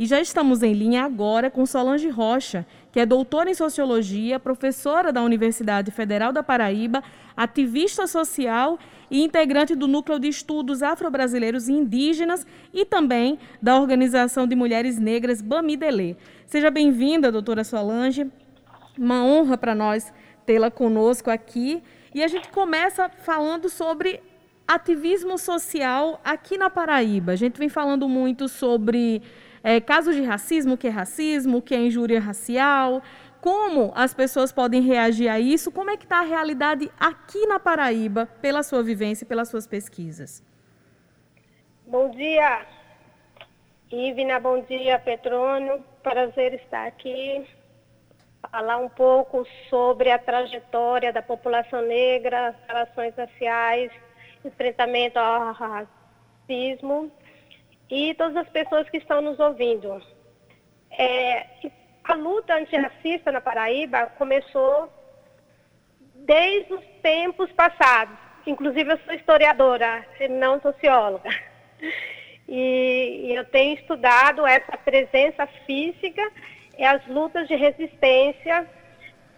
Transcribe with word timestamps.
E 0.00 0.06
já 0.06 0.18
estamos 0.18 0.62
em 0.62 0.72
linha 0.72 1.04
agora 1.04 1.50
com 1.50 1.66
Solange 1.66 2.08
Rocha, 2.08 2.66
que 2.90 2.98
é 2.98 3.04
doutora 3.04 3.50
em 3.50 3.54
Sociologia, 3.54 4.40
professora 4.40 5.12
da 5.12 5.22
Universidade 5.22 5.90
Federal 5.90 6.32
da 6.32 6.42
Paraíba, 6.42 7.04
ativista 7.36 8.06
social 8.06 8.78
e 9.10 9.22
integrante 9.22 9.74
do 9.74 9.86
Núcleo 9.86 10.18
de 10.18 10.26
Estudos 10.26 10.82
Afro-Brasileiros 10.82 11.68
e 11.68 11.74
Indígenas 11.74 12.46
e 12.72 12.86
também 12.86 13.38
da 13.60 13.78
Organização 13.78 14.46
de 14.46 14.56
Mulheres 14.56 14.98
Negras 14.98 15.42
Bamidelê. 15.42 16.16
Seja 16.46 16.70
bem-vinda, 16.70 17.30
doutora 17.30 17.62
Solange. 17.62 18.26
Uma 18.98 19.22
honra 19.22 19.58
para 19.58 19.74
nós 19.74 20.10
tê-la 20.46 20.70
conosco 20.70 21.30
aqui. 21.30 21.82
E 22.14 22.24
a 22.24 22.28
gente 22.28 22.48
começa 22.48 23.10
falando 23.10 23.68
sobre 23.68 24.22
ativismo 24.66 25.36
social 25.36 26.18
aqui 26.24 26.56
na 26.56 26.70
Paraíba. 26.70 27.32
A 27.32 27.36
gente 27.36 27.58
vem 27.58 27.68
falando 27.68 28.08
muito 28.08 28.48
sobre 28.48 29.20
é, 29.62 29.80
casos 29.80 30.14
de 30.14 30.22
racismo, 30.22 30.74
o 30.74 30.78
que 30.78 30.88
é 30.88 30.90
racismo, 30.90 31.58
o 31.58 31.62
que 31.62 31.74
é 31.74 31.78
injúria 31.78 32.20
racial, 32.20 33.02
como 33.40 33.92
as 33.94 34.12
pessoas 34.12 34.52
podem 34.52 34.82
reagir 34.82 35.28
a 35.28 35.38
isso, 35.40 35.72
como 35.72 35.90
é 35.90 35.96
que 35.96 36.04
está 36.04 36.20
a 36.20 36.24
realidade 36.24 36.90
aqui 36.98 37.46
na 37.46 37.58
Paraíba, 37.58 38.26
pela 38.40 38.62
sua 38.62 38.82
vivência 38.82 39.24
e 39.24 39.28
pelas 39.28 39.48
suas 39.48 39.66
pesquisas. 39.66 40.42
Bom 41.86 42.10
dia, 42.10 42.66
Ivna, 43.90 44.38
bom 44.38 44.62
dia, 44.62 44.98
Petrônio. 44.98 45.82
Prazer 46.02 46.54
estar 46.54 46.86
aqui 46.86 47.46
falar 48.50 48.78
um 48.78 48.88
pouco 48.88 49.46
sobre 49.68 50.10
a 50.10 50.18
trajetória 50.18 51.12
da 51.12 51.22
população 51.22 51.82
negra, 51.82 52.54
relações 52.66 53.14
raciais, 53.16 53.92
enfrentamento 54.44 55.18
ao 55.18 55.52
racismo 55.52 57.10
e 57.90 58.14
todas 58.14 58.36
as 58.36 58.48
pessoas 58.48 58.88
que 58.88 58.98
estão 58.98 59.20
nos 59.20 59.38
ouvindo. 59.40 60.00
É, 60.90 61.46
a 62.04 62.14
luta 62.14 62.54
antirracista 62.54 63.32
na 63.32 63.40
Paraíba 63.40 64.06
começou 64.18 64.92
desde 66.14 66.72
os 66.72 66.84
tempos 67.02 67.50
passados. 67.52 68.16
Inclusive, 68.46 68.92
eu 68.92 68.98
sou 69.04 69.14
historiadora, 69.14 70.06
não 70.30 70.60
socióloga. 70.60 71.30
E, 72.52 73.28
e 73.28 73.34
eu 73.36 73.44
tenho 73.44 73.74
estudado 73.76 74.44
essa 74.44 74.76
presença 74.76 75.46
física 75.64 76.20
é 76.76 76.84
as 76.84 77.06
lutas 77.06 77.46
de 77.46 77.54
resistência 77.54 78.66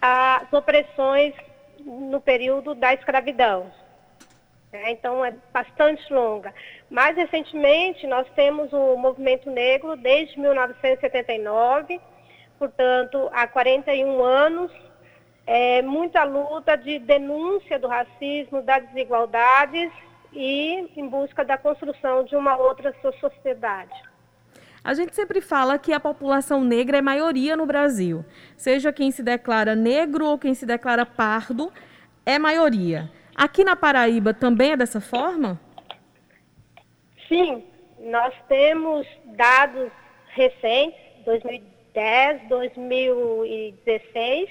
às 0.01 0.51
opressões 0.51 1.35
no 1.81 2.21
período 2.23 2.75
da 2.75 2.95
escravidão. 2.95 3.71
É, 4.73 4.93
então, 4.93 5.23
é 5.23 5.35
bastante 5.53 6.11
longa. 6.11 6.55
Mais 6.93 7.17
recentemente, 7.17 8.07
nós 8.07 8.27
temos 8.37 8.71
o 8.71 8.97
movimento 8.99 9.51
negro 9.51 9.97
desde 9.97 10.39
1979, 10.39 11.99
portanto, 12.59 13.31
há 13.33 13.47
41 13.47 14.23
anos, 14.23 14.71
é, 15.47 15.81
muita 15.81 16.23
luta 16.25 16.77
de 16.77 16.99
denúncia 16.99 17.79
do 17.79 17.89
racismo, 17.89 18.61
das 18.61 18.87
desigualdades 18.89 19.91
e 20.35 20.87
em 20.95 21.09
busca 21.09 21.43
da 21.43 21.57
construção 21.57 22.25
de 22.25 22.37
uma 22.37 22.59
outra 22.59 22.95
sociedade. 23.19 23.95
A 24.85 24.93
gente 24.93 25.15
sempre 25.15 25.41
fala 25.41 25.79
que 25.79 25.95
a 25.95 26.01
população 26.01 26.63
negra 26.63 26.99
é 26.99 27.01
maioria 27.01 27.57
no 27.57 27.65
Brasil. 27.65 28.23
Seja 28.55 28.93
quem 28.93 29.11
se 29.11 29.23
declara 29.23 29.75
negro 29.75 30.27
ou 30.27 30.39
quem 30.39 30.53
se 30.53 30.67
declara 30.67 31.07
pardo, 31.07 31.73
é 32.27 32.39
maioria. 32.39 33.11
Aqui 33.35 33.65
na 33.65 33.75
Paraíba 33.75 34.35
também 34.35 34.73
é 34.73 34.77
dessa 34.77 35.01
forma? 35.01 35.59
Sim, 37.33 37.65
nós 37.99 38.35
temos 38.47 39.07
dados 39.25 39.91
recentes, 40.35 41.01
2010, 41.25 42.47
2016. 42.47 44.51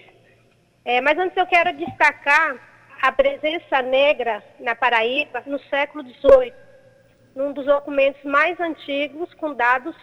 É, 0.84 1.00
mas 1.00 1.16
antes 1.16 1.38
eu 1.38 1.46
quero 1.46 1.78
destacar 1.78 2.58
a 3.00 3.12
presença 3.12 3.84
negra 3.84 4.44
na 4.60 4.74
Paraíba 4.74 5.44
no 5.46 5.60
século 5.66 6.04
XVIII, 6.04 6.52
num 7.36 7.54
dos 7.54 7.68
documentos 7.68 8.24
mais 8.24 8.60
antigos 8.60 9.32
com 9.36 9.54
dados 9.54 9.96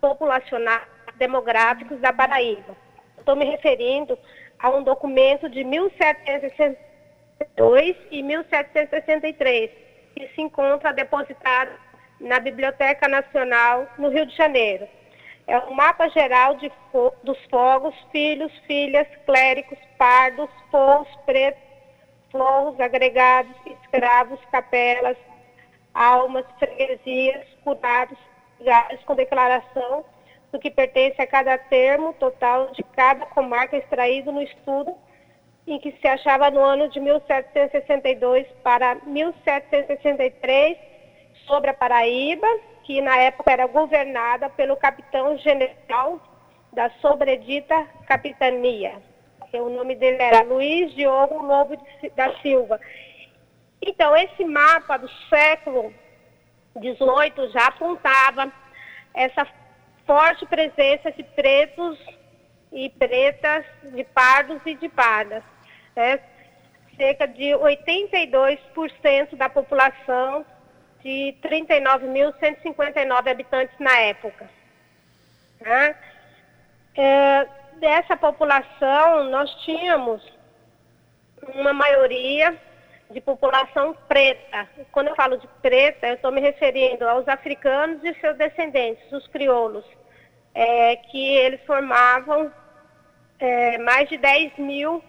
populacionais 0.00 0.88
demográficos 1.18 2.00
da 2.00 2.10
Paraíba. 2.10 2.74
Estou 3.18 3.36
me 3.36 3.44
referindo 3.44 4.18
a 4.58 4.70
um 4.70 4.82
documento 4.82 5.46
de 5.50 5.62
1762 5.62 7.96
e 8.10 8.22
1763, 8.22 9.70
que 10.16 10.26
se 10.28 10.40
encontra 10.40 10.90
depositado 10.90 11.83
na 12.24 12.40
Biblioteca 12.40 13.06
Nacional, 13.06 13.86
no 13.98 14.08
Rio 14.08 14.26
de 14.26 14.34
Janeiro. 14.34 14.88
É 15.46 15.58
um 15.58 15.74
mapa 15.74 16.08
geral 16.08 16.56
fo 16.90 17.12
dos 17.22 17.38
fogos, 17.50 17.94
filhos, 18.10 18.50
filhas, 18.66 19.06
clérigos, 19.26 19.78
pardos, 19.98 20.48
povos, 20.70 21.08
pretos, 21.26 21.62
flores, 22.30 22.80
agregados, 22.80 23.54
escravos, 23.66 24.40
capelas, 24.50 25.18
almas, 25.92 26.46
freguesias, 26.58 27.46
curados, 27.62 28.18
com 29.04 29.14
declaração 29.14 30.04
do 30.50 30.58
que 30.58 30.70
pertence 30.70 31.20
a 31.20 31.26
cada 31.26 31.58
termo 31.58 32.14
total 32.14 32.70
de 32.72 32.82
cada 32.82 33.26
comarca 33.26 33.76
extraído 33.76 34.32
no 34.32 34.40
estudo 34.40 34.96
em 35.66 35.78
que 35.78 35.92
se 36.00 36.06
achava 36.06 36.50
no 36.50 36.60
ano 36.60 36.88
de 36.88 37.00
1762 37.00 38.46
para 38.62 38.94
1763 39.06 40.93
sobre 41.46 41.70
a 41.70 41.74
Paraíba, 41.74 42.46
que 42.84 43.00
na 43.00 43.16
época 43.16 43.52
era 43.52 43.66
governada 43.66 44.48
pelo 44.50 44.76
capitão-general 44.76 46.20
da 46.72 46.90
sobredita 47.00 47.86
capitania. 48.06 49.00
O 49.52 49.70
nome 49.70 49.94
dele 49.94 50.20
era 50.20 50.42
Luiz 50.42 50.92
Diogo 50.94 51.40
Lobo 51.40 51.80
da 52.16 52.34
Silva. 52.40 52.80
Então, 53.80 54.16
esse 54.16 54.44
mapa 54.44 54.96
do 54.96 55.08
século 55.28 55.94
18 56.76 57.50
já 57.50 57.66
apontava 57.68 58.52
essa 59.14 59.46
forte 60.04 60.44
presença 60.46 61.12
de 61.12 61.22
pretos 61.22 61.98
e 62.72 62.90
pretas, 62.90 63.64
de 63.84 64.02
pardos 64.04 64.60
e 64.66 64.74
de 64.74 64.88
pardas. 64.88 65.44
Né? 65.94 66.18
Cerca 66.96 67.28
de 67.28 67.50
82% 67.52 69.36
da 69.36 69.48
população 69.48 70.44
de 71.04 71.36
39.159 71.42 73.30
habitantes 73.30 73.78
na 73.78 73.94
época. 73.98 74.48
Né? 75.60 75.94
É, 76.96 77.46
dessa 77.78 78.16
população, 78.16 79.24
nós 79.24 79.50
tínhamos 79.64 80.22
uma 81.54 81.74
maioria 81.74 82.56
de 83.10 83.20
população 83.20 83.94
preta. 84.08 84.66
Quando 84.90 85.08
eu 85.08 85.14
falo 85.14 85.36
de 85.36 85.46
preta, 85.60 86.06
eu 86.06 86.14
estou 86.14 86.32
me 86.32 86.40
referindo 86.40 87.06
aos 87.06 87.28
africanos 87.28 88.02
e 88.02 88.14
seus 88.14 88.38
descendentes, 88.38 89.12
os 89.12 89.26
crioulos, 89.28 89.84
é, 90.54 90.96
que 90.96 91.36
eles 91.36 91.60
formavam 91.66 92.50
é, 93.38 93.76
mais 93.76 94.08
de 94.08 94.16
10 94.16 94.56
mil 94.56 95.04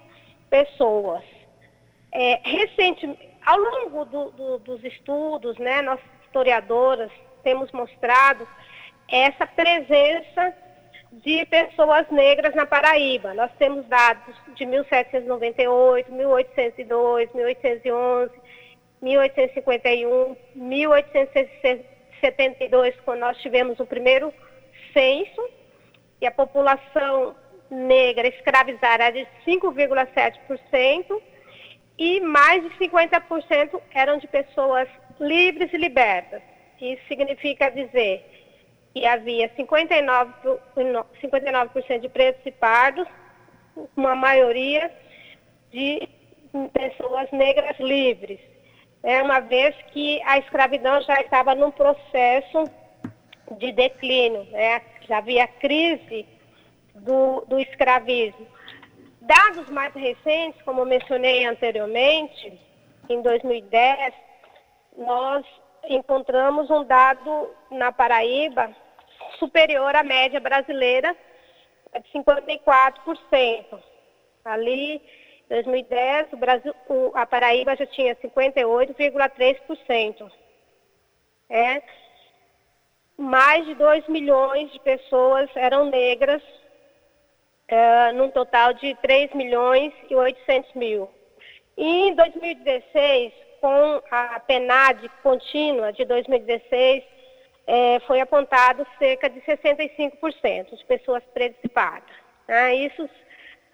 pessoas. 0.50 1.24
É, 2.12 2.42
recentemente, 2.44 3.35
ao 3.46 3.60
longo 3.60 4.06
do, 4.06 4.32
do, 4.32 4.58
dos 4.60 4.84
estudos, 4.84 5.58
né, 5.58 5.82
nós 5.82 6.00
historiadoras 6.26 7.12
temos 7.44 7.72
mostrado 7.72 8.48
essa 9.10 9.48
presença 9.48 10.54
de 11.12 11.46
pessoas 11.46 12.10
negras 12.10 12.56
na 12.56 12.66
Paraíba. 12.66 13.34
Nós 13.34 13.52
temos 13.58 13.86
dados 13.86 14.36
de 14.56 14.66
1798, 14.66 16.12
1802, 16.12 17.34
1811, 17.34 18.34
1851, 19.02 20.36
1872, 20.56 22.96
quando 23.06 23.20
nós 23.20 23.38
tivemos 23.38 23.80
o 23.80 23.86
primeiro 23.86 24.34
censo, 24.92 25.42
e 26.22 26.26
a 26.26 26.32
população 26.32 27.36
negra 27.70 28.28
escravizada 28.28 29.12
de 29.12 29.28
5,7%, 29.46 31.22
e 31.98 32.20
mais 32.20 32.64
de 32.64 32.70
50% 32.78 33.82
eram 33.94 34.18
de 34.18 34.28
pessoas 34.28 34.88
livres 35.20 35.72
e 35.74 35.78
libertas. 35.78 36.42
Isso 36.82 37.02
significa 37.08 37.70
dizer 37.70 38.24
que 38.94 39.06
havia 39.06 39.50
59%, 39.50 41.06
59 41.22 42.00
de 42.00 42.10
pretos 42.10 42.46
e 42.46 42.52
pardos, 42.52 43.08
uma 43.96 44.16
maioria 44.16 44.92
de 45.72 46.08
pessoas 46.74 47.30
negras 47.32 47.78
livres. 47.80 48.40
É 49.04 49.22
uma 49.22 49.40
vez 49.40 49.76
que 49.92 50.22
a 50.24 50.38
escravidão 50.40 51.02
já 51.02 51.22
estava 51.22 51.54
num 51.54 51.72
processo 51.72 52.64
de 53.58 53.72
declínio, 53.72 54.44
né? 54.52 54.82
já 55.08 55.20
havia 55.20 55.48
crise 55.48 56.26
do, 56.96 57.42
do 57.42 57.60
escravismo. 57.60 58.48
Dados 59.26 59.68
mais 59.72 59.92
recentes, 59.96 60.62
como 60.62 60.82
eu 60.82 60.86
mencionei 60.86 61.48
anteriormente, 61.48 62.62
em 63.10 63.24
2010, 63.24 64.14
nós 64.98 65.44
encontramos 65.90 66.70
um 66.70 66.84
dado 66.84 67.50
na 67.72 67.92
Paraíba 67.92 68.70
superior 69.40 69.96
à 69.96 70.04
média 70.04 70.40
brasileira, 70.40 71.18
é 71.92 72.02
de 72.02 72.12
54%. 72.12 73.82
Ali, 74.44 74.98
em 74.98 75.02
2010, 75.50 76.34
o 76.34 76.38
Brasil, 76.38 76.76
a 77.16 77.26
Paraíba 77.26 77.76
já 77.76 77.88
tinha 77.88 78.16
58,3%. 78.18 80.32
É, 81.50 81.82
mais 83.18 83.66
de 83.66 83.74
2 83.74 84.08
milhões 84.08 84.72
de 84.72 84.80
pessoas 84.82 85.50
eram 85.56 85.86
negras, 85.86 86.44
é, 87.68 88.12
num 88.14 88.30
total 88.30 88.74
de 88.74 88.96
3 89.02 89.34
milhões 89.34 89.94
e 90.10 90.16
800 90.16 90.74
mil. 90.76 91.10
E 91.78 92.10
em 92.10 92.16
2016, 92.16 93.34
com 93.60 94.02
a 94.12 94.40
PNAD 94.40 95.10
contínua 95.24 95.92
de 95.92 96.06
2016, 96.06 97.04
é, 97.68 98.00
foi 98.02 98.22
apontado 98.22 98.86
cerca 99.00 99.30
de 99.30 99.42
65% 99.42 100.78
de 100.78 100.86
pessoas 100.86 101.24
participadas. 101.34 102.16
Né? 102.48 102.76
Isso 102.76 103.10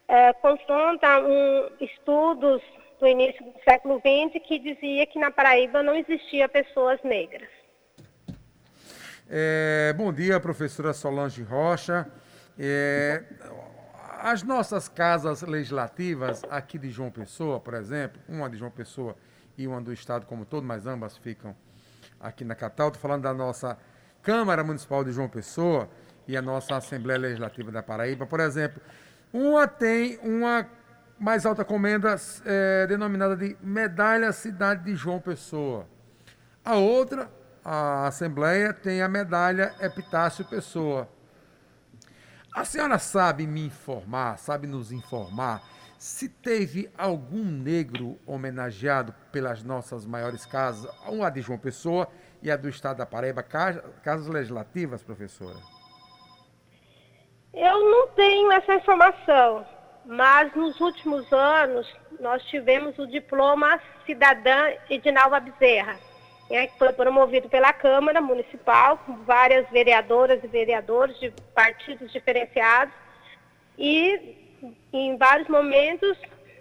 é, 0.08 0.34
confronta 0.34 1.20
um, 1.22 1.70
estudos 1.80 2.62
do 3.00 3.08
início 3.08 3.44
do 3.44 3.54
século 3.68 4.00
XX 4.00 4.42
que 4.48 4.60
dizia 4.60 5.06
que 5.08 5.20
na 5.20 5.32
Paraíba 5.32 5.84
não 5.84 5.96
existia 5.96 6.48
pessoas 6.48 7.00
negras. 7.04 7.50
É, 9.30 9.94
bom 9.94 10.12
dia, 10.12 10.40
professora 10.40 10.94
Solange 10.94 11.42
Rocha. 11.42 12.08
É, 12.60 13.24
as 14.24 14.44
nossas 14.44 14.88
casas 14.88 15.42
legislativas 15.42 16.44
aqui 16.50 16.78
de 16.78 16.90
João 16.92 17.10
Pessoa, 17.10 17.60
por 17.60 17.74
exemplo, 17.74 18.22
uma 18.30 18.50
de 18.50 18.58
João 18.58 18.70
Pessoa 18.70 19.16
e 19.58 19.68
uma 19.68 19.82
do 19.82 19.92
Estado 19.92 20.26
como 20.26 20.46
todo, 20.46 20.64
mas 20.64 20.86
ambas 20.86 21.18
ficam 21.18 21.56
aqui 22.20 22.46
na 22.46 22.54
capital. 22.54 22.90
Estou 22.90 23.02
falando 23.02 23.24
da 23.24 23.34
nossa 23.34 23.78
Câmara 24.22 24.64
Municipal 24.64 25.04
de 25.04 25.12
João 25.12 25.28
Pessoa 25.28 25.90
e 26.28 26.38
a 26.38 26.42
nossa 26.42 26.76
Assembleia 26.76 27.20
Legislativa 27.20 27.72
da 27.72 27.82
Paraíba. 27.82 28.28
Por 28.28 28.40
exemplo, 28.40 28.80
uma 29.34 29.68
tem 29.68 30.20
uma 30.24 30.68
mais 31.20 31.46
alta 31.46 31.66
comenda 31.66 32.16
é, 32.46 32.86
denominada 32.88 33.36
de 33.36 33.58
Medalha 33.62 34.32
Cidade 34.32 34.84
de 34.84 34.96
João 34.96 35.20
Pessoa. 35.20 35.88
A 36.64 36.76
outra, 36.76 37.28
a 37.66 38.06
Assembleia, 38.06 38.72
tem 38.72 39.02
a 39.02 39.08
Medalha 39.08 39.74
Epitácio 39.80 40.46
Pessoa. 40.46 41.10
A 42.54 42.66
senhora 42.66 43.00
sabe 43.00 43.48
me 43.48 43.66
informar, 43.66 44.38
sabe 44.38 44.68
nos 44.68 44.92
informar 44.92 45.64
se 45.98 46.28
teve 46.28 46.92
algum 46.98 47.44
negro 47.44 48.18
homenageado 48.26 49.14
pelas 49.32 49.64
nossas 49.64 50.06
maiores 50.06 50.46
casas, 50.46 50.92
uma 51.08 51.30
de 51.30 51.42
João 51.42 51.60
Pessoa 51.60 52.08
e 52.42 52.52
a 52.52 52.58
do 52.58 52.68
Estado 52.68 52.98
da 52.98 53.06
Paraíba, 53.06 53.44
casas 53.44 54.28
legislativas, 54.28 55.04
professora? 55.04 55.60
Eu 57.54 57.92
não 57.92 58.08
tenho 58.16 58.52
essa 58.52 58.74
informação, 58.74 59.66
mas 60.06 60.54
nos 60.56 60.82
últimos 60.82 61.32
anos 61.32 61.88
nós 62.20 62.44
tivemos 62.46 62.98
o 62.98 63.08
diploma 63.08 63.80
cidadã 64.06 64.74
Edinalva 64.90 65.40
Bezerra, 65.40 65.98
né, 66.52 66.68
que 66.68 66.78
foi 66.78 66.92
promovido 66.92 67.48
pela 67.50 67.72
Câmara 67.72 68.20
Municipal, 68.20 68.98
com 68.98 69.14
várias 69.24 69.68
vereadoras 69.70 70.44
e 70.44 70.48
vereadores 70.48 71.18
de 71.20 71.32
partidos 71.56 72.12
diferenciados, 72.12 72.94
e 73.78 74.36
em 74.92 75.18
vários 75.18 75.48
momentos 75.48 76.18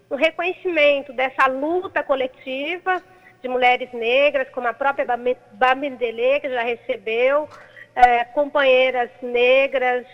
o 0.08 0.14
reconhecimento 0.14 1.12
dessa 1.12 1.46
luta 1.46 2.02
coletiva 2.02 3.02
de 3.42 3.48
mulheres 3.48 3.92
negras, 3.92 4.48
como 4.50 4.68
a 4.68 4.72
própria 4.74 5.06
Bamendele, 5.52 6.40
que 6.40 6.48
já 6.50 6.62
recebeu, 6.62 7.48
é, 7.94 8.24
companheiras 8.26 9.10
negras 9.20 10.06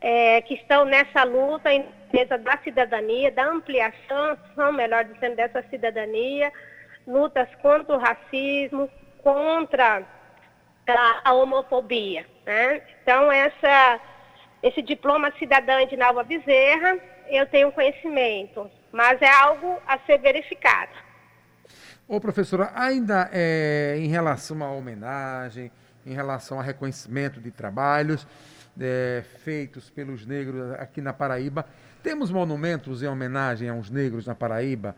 é, 0.00 0.40
que 0.42 0.54
estão 0.54 0.84
nessa 0.84 1.24
luta 1.24 1.72
em 1.72 1.84
defesa 2.10 2.38
da 2.38 2.58
cidadania, 2.58 3.30
da 3.30 3.46
ampliação, 3.46 4.36
melhor 4.72 5.04
dizendo, 5.04 5.36
dessa 5.36 5.62
cidadania, 5.70 6.52
lutas 7.06 7.48
contra 7.60 7.96
o 7.96 7.98
racismo, 7.98 8.88
contra 9.24 10.06
a, 11.24 11.32
homofobia. 11.32 12.26
Né? 12.44 12.82
Então, 13.02 13.32
essa, 13.32 14.00
esse 14.62 14.82
diploma 14.82 15.32
cidadã 15.38 15.84
de 15.86 15.96
Nalva 15.96 16.22
Bezerra, 16.22 16.98
eu 17.28 17.46
tenho 17.46 17.72
conhecimento, 17.72 18.70
mas 18.92 19.20
é 19.22 19.32
algo 19.32 19.80
a 19.86 19.98
ser 20.00 20.18
verificado. 20.18 20.92
Ô, 22.06 22.20
professora, 22.20 22.70
ainda 22.74 23.30
é, 23.32 23.96
em 23.98 24.08
relação 24.08 24.62
à 24.62 24.70
homenagem, 24.70 25.72
em 26.04 26.12
relação 26.12 26.60
a 26.60 26.62
reconhecimento 26.62 27.40
de 27.40 27.50
trabalhos 27.50 28.26
é, 28.78 29.24
feitos 29.42 29.88
pelos 29.88 30.26
negros 30.26 30.72
aqui 30.72 31.00
na 31.00 31.14
Paraíba, 31.14 31.64
temos 32.02 32.30
monumentos 32.30 33.02
em 33.02 33.06
homenagem 33.06 33.70
aos 33.70 33.88
negros 33.88 34.26
na 34.26 34.34
Paraíba? 34.34 34.94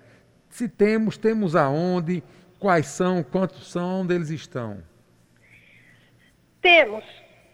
Se 0.50 0.68
temos, 0.68 1.16
temos 1.16 1.54
aonde? 1.54 2.24
Quais 2.58 2.86
são? 2.86 3.22
Quantos 3.22 3.70
são? 3.70 4.00
Onde 4.00 4.14
eles 4.14 4.30
estão? 4.30 4.82
Temos, 6.62 7.04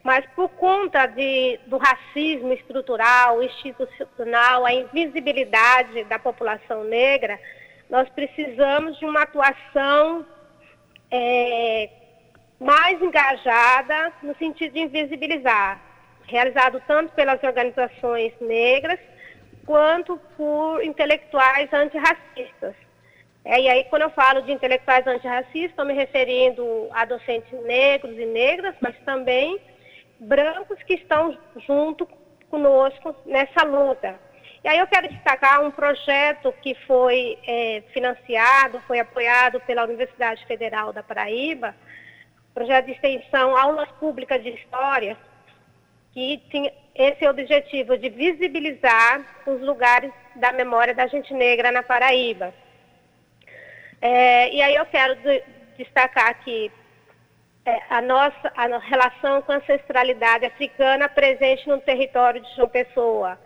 mas 0.02 0.24
por 0.34 0.48
conta 0.50 1.06
de, 1.06 1.58
do 1.66 1.76
racismo 1.76 2.52
estrutural, 2.52 3.42
institucional, 3.42 4.64
a 4.64 4.72
invisibilidade 4.72 6.04
da 6.04 6.18
população 6.18 6.84
negra, 6.84 7.38
nós 7.90 8.08
precisamos 8.08 8.98
de 8.98 9.04
uma 9.04 9.22
atuação 9.22 10.24
é, 11.10 11.90
mais 12.58 13.02
engajada 13.02 14.12
no 14.22 14.34
sentido 14.36 14.72
de 14.72 14.80
invisibilizar, 14.80 15.80
realizado 16.26 16.80
tanto 16.86 17.12
pelas 17.12 17.42
organizações 17.42 18.32
negras 18.40 18.98
quanto 19.66 20.16
por 20.36 20.82
intelectuais 20.82 21.72
antirracistas. 21.72 22.74
É, 23.44 23.60
e 23.60 23.68
aí, 23.68 23.84
quando 23.84 24.02
eu 24.02 24.10
falo 24.10 24.42
de 24.42 24.52
intelectuais 24.52 25.06
antirracistas, 25.06 25.70
estou 25.70 25.84
me 25.84 25.94
referindo 25.94 26.88
a 26.92 27.04
docentes 27.04 27.52
negros 27.64 28.16
e 28.16 28.24
negras, 28.24 28.74
mas 28.80 28.96
também 29.04 29.58
brancos 30.20 30.80
que 30.84 30.94
estão 30.94 31.36
junto 31.66 32.06
conosco 32.48 33.16
nessa 33.26 33.64
luta. 33.64 34.18
E 34.62 34.68
aí 34.68 34.78
eu 34.78 34.86
quero 34.86 35.08
destacar 35.08 35.64
um 35.64 35.72
projeto 35.72 36.54
que 36.62 36.76
foi 36.86 37.36
é, 37.44 37.82
financiado, 37.92 38.80
foi 38.86 39.00
apoiado 39.00 39.60
pela 39.62 39.82
Universidade 39.82 40.46
Federal 40.46 40.92
da 40.92 41.02
Paraíba, 41.02 41.74
projeto 42.54 42.86
de 42.86 42.92
extensão 42.92 43.56
Aulas 43.56 43.90
Públicas 43.98 44.40
de 44.40 44.50
História, 44.50 45.16
que 46.12 46.40
tinha 46.48 46.72
esse 46.94 47.26
objetivo 47.26 47.98
de 47.98 48.08
visibilizar 48.10 49.42
os 49.46 49.60
lugares 49.62 50.12
da 50.36 50.52
memória 50.52 50.94
da 50.94 51.08
gente 51.08 51.34
negra 51.34 51.72
na 51.72 51.82
Paraíba. 51.82 52.54
É, 54.02 54.52
e 54.52 54.60
aí 54.60 54.74
eu 54.74 54.84
quero 54.86 55.14
de, 55.16 55.42
destacar 55.78 56.28
aqui 56.28 56.70
é, 57.64 57.80
a 57.88 58.02
nossa 58.02 58.52
a 58.54 58.66
relação 58.78 59.40
com 59.42 59.52
a 59.52 59.56
ancestralidade 59.56 60.44
africana 60.44 61.08
presente 61.08 61.66
no 61.66 61.78
território 61.80 62.42
de 62.42 62.54
João 62.54 62.68
Pessoa 62.68 63.38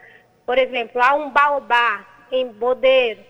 por 0.47 0.57
exemplo, 0.57 1.03
há 1.03 1.15
um 1.15 1.31
baobá 1.31 2.07
em 2.31 2.47
Bodeiro, 2.47 3.21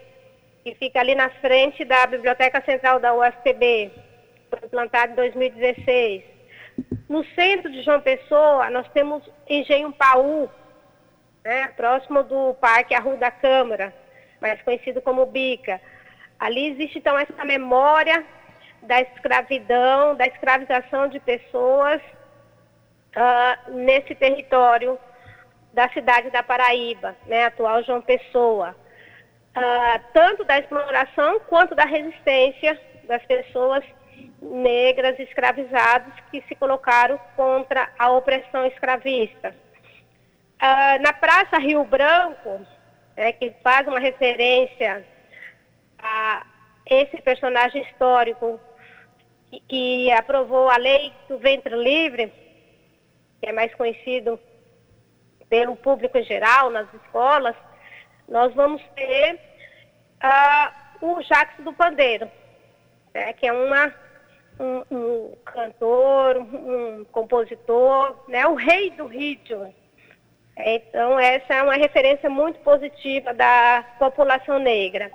que 0.62 0.74
fica 0.74 1.00
ali 1.00 1.14
na 1.14 1.30
frente 1.30 1.82
da 1.84 2.06
Biblioteca 2.06 2.62
Central 2.62 3.00
da 3.00 3.14
UFPB, 3.14 3.90
foi 4.50 4.68
plantado 4.68 5.12
em 5.12 5.16
2016. 5.16 6.22
No 7.08 7.24
centro 7.34 7.72
de 7.72 7.82
João 7.82 8.02
Pessoa, 8.02 8.68
nós 8.68 8.86
temos 8.90 9.22
Engenho 9.48 9.92
Paú, 9.92 10.50
né, 11.42 11.68
próximo 11.68 12.22
do 12.22 12.52
Parque 12.54 12.94
Arru 12.94 13.16
da 13.16 13.30
Câmara, 13.30 13.94
mais 14.40 14.60
conhecido 14.60 15.00
como 15.00 15.24
Bica. 15.24 15.80
Ali 16.38 16.68
existe, 16.68 16.98
então, 16.98 17.18
essa 17.18 17.44
memória 17.44 18.24
da 18.82 19.00
escravidão, 19.00 20.14
da 20.14 20.26
escravização 20.26 21.08
de 21.08 21.18
pessoas 21.20 22.00
uh, 23.16 23.72
nesse 23.72 24.14
território 24.14 24.98
da 25.72 25.88
cidade 25.90 26.30
da 26.30 26.42
Paraíba, 26.42 27.16
né, 27.26 27.44
atual 27.44 27.82
João 27.82 28.00
Pessoa, 28.00 28.74
uh, 29.56 30.00
tanto 30.12 30.44
da 30.44 30.58
exploração 30.58 31.40
quanto 31.40 31.74
da 31.74 31.84
resistência 31.84 32.80
das 33.04 33.22
pessoas 33.24 33.84
negras 34.40 35.18
escravizadas 35.18 36.12
que 36.30 36.42
se 36.42 36.54
colocaram 36.54 37.18
contra 37.34 37.90
a 37.98 38.10
opressão 38.10 38.64
escravista. 38.66 39.54
Uh, 40.62 41.02
na 41.02 41.12
Praça 41.12 41.58
Rio 41.58 41.84
Branco, 41.84 42.66
é, 43.16 43.32
que 43.32 43.54
faz 43.62 43.86
uma 43.86 43.98
referência 43.98 45.04
a 45.98 46.46
esse 46.88 47.20
personagem 47.22 47.82
histórico 47.82 48.60
que, 49.50 49.60
que 49.68 50.12
aprovou 50.12 50.68
a 50.68 50.76
lei 50.76 51.12
do 51.28 51.38
ventre 51.38 51.74
livre, 51.74 52.32
que 53.40 53.48
é 53.48 53.52
mais 53.52 53.74
conhecido 53.74 54.38
pelo 55.48 55.76
público 55.76 56.18
em 56.18 56.24
geral, 56.24 56.70
nas 56.70 56.92
escolas, 56.94 57.54
nós 58.28 58.52
vamos 58.54 58.82
ter 58.94 59.40
uh, 60.22 61.06
o 61.06 61.22
Jacques 61.22 61.64
do 61.64 61.72
Pandeiro, 61.72 62.30
né, 63.14 63.32
que 63.32 63.46
é 63.46 63.52
uma 63.52 63.94
um, 64.58 64.82
um 64.90 65.36
cantor, 65.44 66.38
um 66.38 67.04
compositor, 67.12 68.16
né, 68.28 68.46
o 68.46 68.54
rei 68.54 68.90
do 68.90 69.06
ritmo. 69.06 69.74
Então, 70.58 71.18
essa 71.18 71.54
é 71.54 71.62
uma 71.62 71.74
referência 71.74 72.30
muito 72.30 72.58
positiva 72.60 73.34
da 73.34 73.84
população 73.98 74.58
negra. 74.58 75.10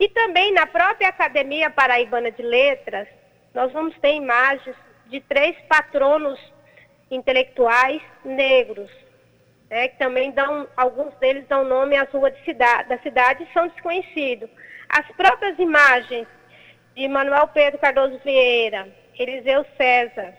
E 0.00 0.08
também 0.08 0.50
na 0.54 0.66
própria 0.66 1.10
Academia 1.10 1.68
Paraibana 1.68 2.30
de 2.30 2.40
Letras, 2.40 3.06
nós 3.52 3.70
vamos 3.70 3.94
ter 3.98 4.14
imagens 4.14 4.74
de 5.08 5.20
três 5.20 5.54
patronos 5.68 6.40
intelectuais 7.10 8.00
negros, 8.24 8.90
né, 9.68 9.88
que 9.88 9.98
também 9.98 10.30
dão, 10.30 10.66
alguns 10.74 11.12
deles 11.16 11.46
dão 11.48 11.64
nome 11.64 11.98
às 11.98 12.10
ruas 12.10 12.32
cidade, 12.46 12.88
da 12.88 12.96
cidade 13.00 13.42
e 13.44 13.52
são 13.52 13.68
desconhecidos. 13.68 14.48
As 14.88 15.06
próprias 15.16 15.58
imagens 15.58 16.26
de 16.94 17.06
Manuel 17.06 17.48
Pedro 17.48 17.78
Cardoso 17.78 18.18
Vieira, 18.24 18.88
Eliseu 19.18 19.66
César 19.76 20.32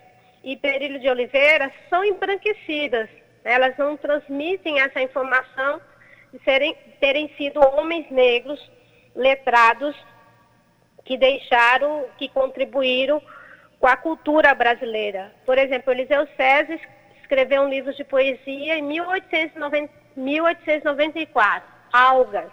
e 0.43 0.57
Perílio 0.57 0.99
de 0.99 1.07
Oliveira 1.07 1.71
são 1.87 2.03
embranquecidas. 2.03 3.07
Né? 3.43 3.53
Elas 3.53 3.77
não 3.77 3.95
transmitem 3.95 4.79
essa 4.79 4.99
informação 4.99 5.79
de 6.33 6.43
serem, 6.43 6.75
terem 6.99 7.29
sido 7.37 7.59
homens 7.59 8.09
negros 8.09 8.59
letrados 9.15 9.95
que 11.03 11.17
deixaram, 11.17 12.05
que 12.17 12.29
contribuíram 12.29 13.21
com 13.79 13.87
a 13.87 13.97
cultura 13.97 14.53
brasileira. 14.53 15.33
Por 15.45 15.57
exemplo, 15.57 15.91
Eliseu 15.91 16.27
César 16.37 16.79
escreveu 17.21 17.63
um 17.63 17.69
livro 17.69 17.93
de 17.93 18.03
poesia 18.03 18.77
em 18.77 18.81
1890, 18.81 19.91
1894, 20.15 21.67
Algas. 21.91 22.51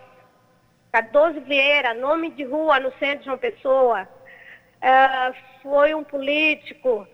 Cardoso 0.90 1.40
Vieira, 1.42 1.92
nome 1.92 2.30
de 2.30 2.44
rua 2.44 2.80
no 2.80 2.90
centro 2.92 3.18
de 3.18 3.24
João 3.26 3.38
Pessoa, 3.38 4.08
uh, 4.82 5.34
foi 5.62 5.94
um 5.94 6.02
político, 6.02 7.06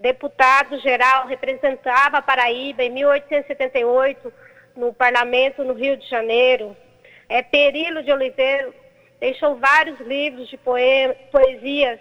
deputado 0.00 0.78
geral, 0.80 1.28
representava 1.28 2.18
a 2.18 2.22
Paraíba 2.22 2.82
em 2.82 2.90
1878 2.90 4.32
no 4.74 4.92
parlamento 4.92 5.62
no 5.62 5.74
Rio 5.74 5.96
de 5.96 6.08
Janeiro. 6.08 6.76
É 7.28 7.40
Perilo 7.42 8.02
de 8.02 8.10
Oliveira 8.10 8.72
deixou 9.20 9.56
vários 9.56 10.00
livros 10.00 10.48
de 10.48 10.56
poe 10.56 11.14
poesias. 11.30 12.00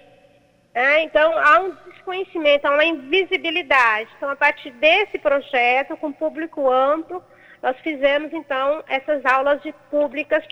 Né? 0.74 1.04
Então, 1.04 1.38
há 1.38 1.60
um 1.60 1.76
desconhecimento, 1.92 2.66
há 2.66 2.72
uma 2.72 2.86
invisibilidade. 2.86 4.10
Então, 4.18 4.30
a 4.30 4.36
partir 4.36 4.72
desse 4.72 5.20
projeto, 5.20 5.98
com 5.98 6.12
público 6.12 6.72
amplo, 6.72 7.22
nós 7.62 7.76
fizemos, 7.80 8.32
então, 8.32 8.84
essas 8.88 9.26
aulas 9.26 9.62
de 9.62 9.74
públicas 9.92 10.44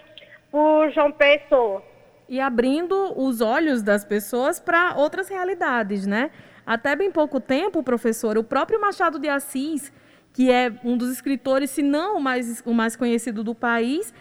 por 0.51 0.91
João 0.91 1.11
Pessoa. 1.11 1.81
E 2.27 2.41
abrindo 2.41 3.17
os 3.17 3.39
olhos 3.39 3.81
das 3.81 4.03
pessoas 4.03 4.59
para 4.59 4.95
outras 4.97 5.29
realidades, 5.29 6.05
né? 6.05 6.29
Até 6.65 6.93
bem 6.93 7.09
pouco 7.09 7.39
tempo, 7.39 7.81
professor, 7.81 8.37
o 8.37 8.43
próprio 8.43 8.81
Machado 8.81 9.17
de 9.17 9.29
Assis, 9.29 9.93
que 10.33 10.51
é 10.51 10.73
um 10.83 10.97
dos 10.97 11.09
escritores, 11.09 11.69
se 11.69 11.81
não 11.81 12.17
o 12.17 12.19
mais, 12.19 12.61
o 12.65 12.73
mais 12.73 12.97
conhecido 12.97 13.45
do 13.45 13.55
país, 13.55 14.13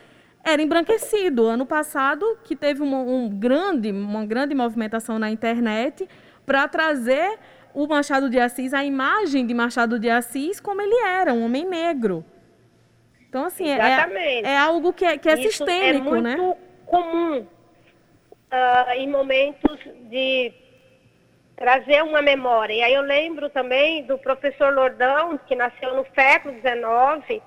era 0.46 0.62
embranquecido. 0.62 1.44
Ano 1.46 1.66
passado, 1.66 2.38
que 2.44 2.54
teve 2.54 2.80
uma, 2.80 2.98
um 2.98 3.28
grande, 3.28 3.90
uma 3.90 4.24
grande 4.24 4.54
movimentação 4.54 5.18
na 5.18 5.28
internet 5.28 6.08
para 6.46 6.68
trazer 6.68 7.36
o 7.74 7.86
Machado 7.86 8.30
de 8.30 8.38
Assis, 8.38 8.72
a 8.72 8.84
imagem 8.84 9.44
de 9.44 9.52
Machado 9.52 9.98
de 9.98 10.08
Assis 10.08 10.60
como 10.60 10.80
ele 10.80 10.94
era, 11.04 11.34
um 11.34 11.44
homem 11.44 11.66
negro. 11.66 12.24
Então, 13.28 13.44
assim, 13.44 13.68
é, 13.68 14.40
é, 14.44 14.56
algo 14.56 14.92
que 14.92 15.04
é, 15.04 15.18
que 15.18 15.28
é 15.28 15.34
Isso 15.34 15.42
é 15.42 15.50
sistêmico, 15.50 16.14
é 16.14 16.20
muito 16.20 16.22
né? 16.22 16.56
comum 16.86 17.40
uh, 17.40 18.90
em 18.94 19.08
momentos 19.10 19.78
de 20.08 20.54
trazer 21.56 22.02
uma 22.02 22.22
memória. 22.22 22.72
E 22.72 22.82
aí 22.82 22.94
eu 22.94 23.02
lembro 23.02 23.50
também 23.50 24.04
do 24.04 24.16
professor 24.16 24.72
Lordão, 24.72 25.38
que 25.46 25.56
nasceu 25.56 25.96
no 25.96 26.06
século 26.14 26.54
XIX, 26.54 27.42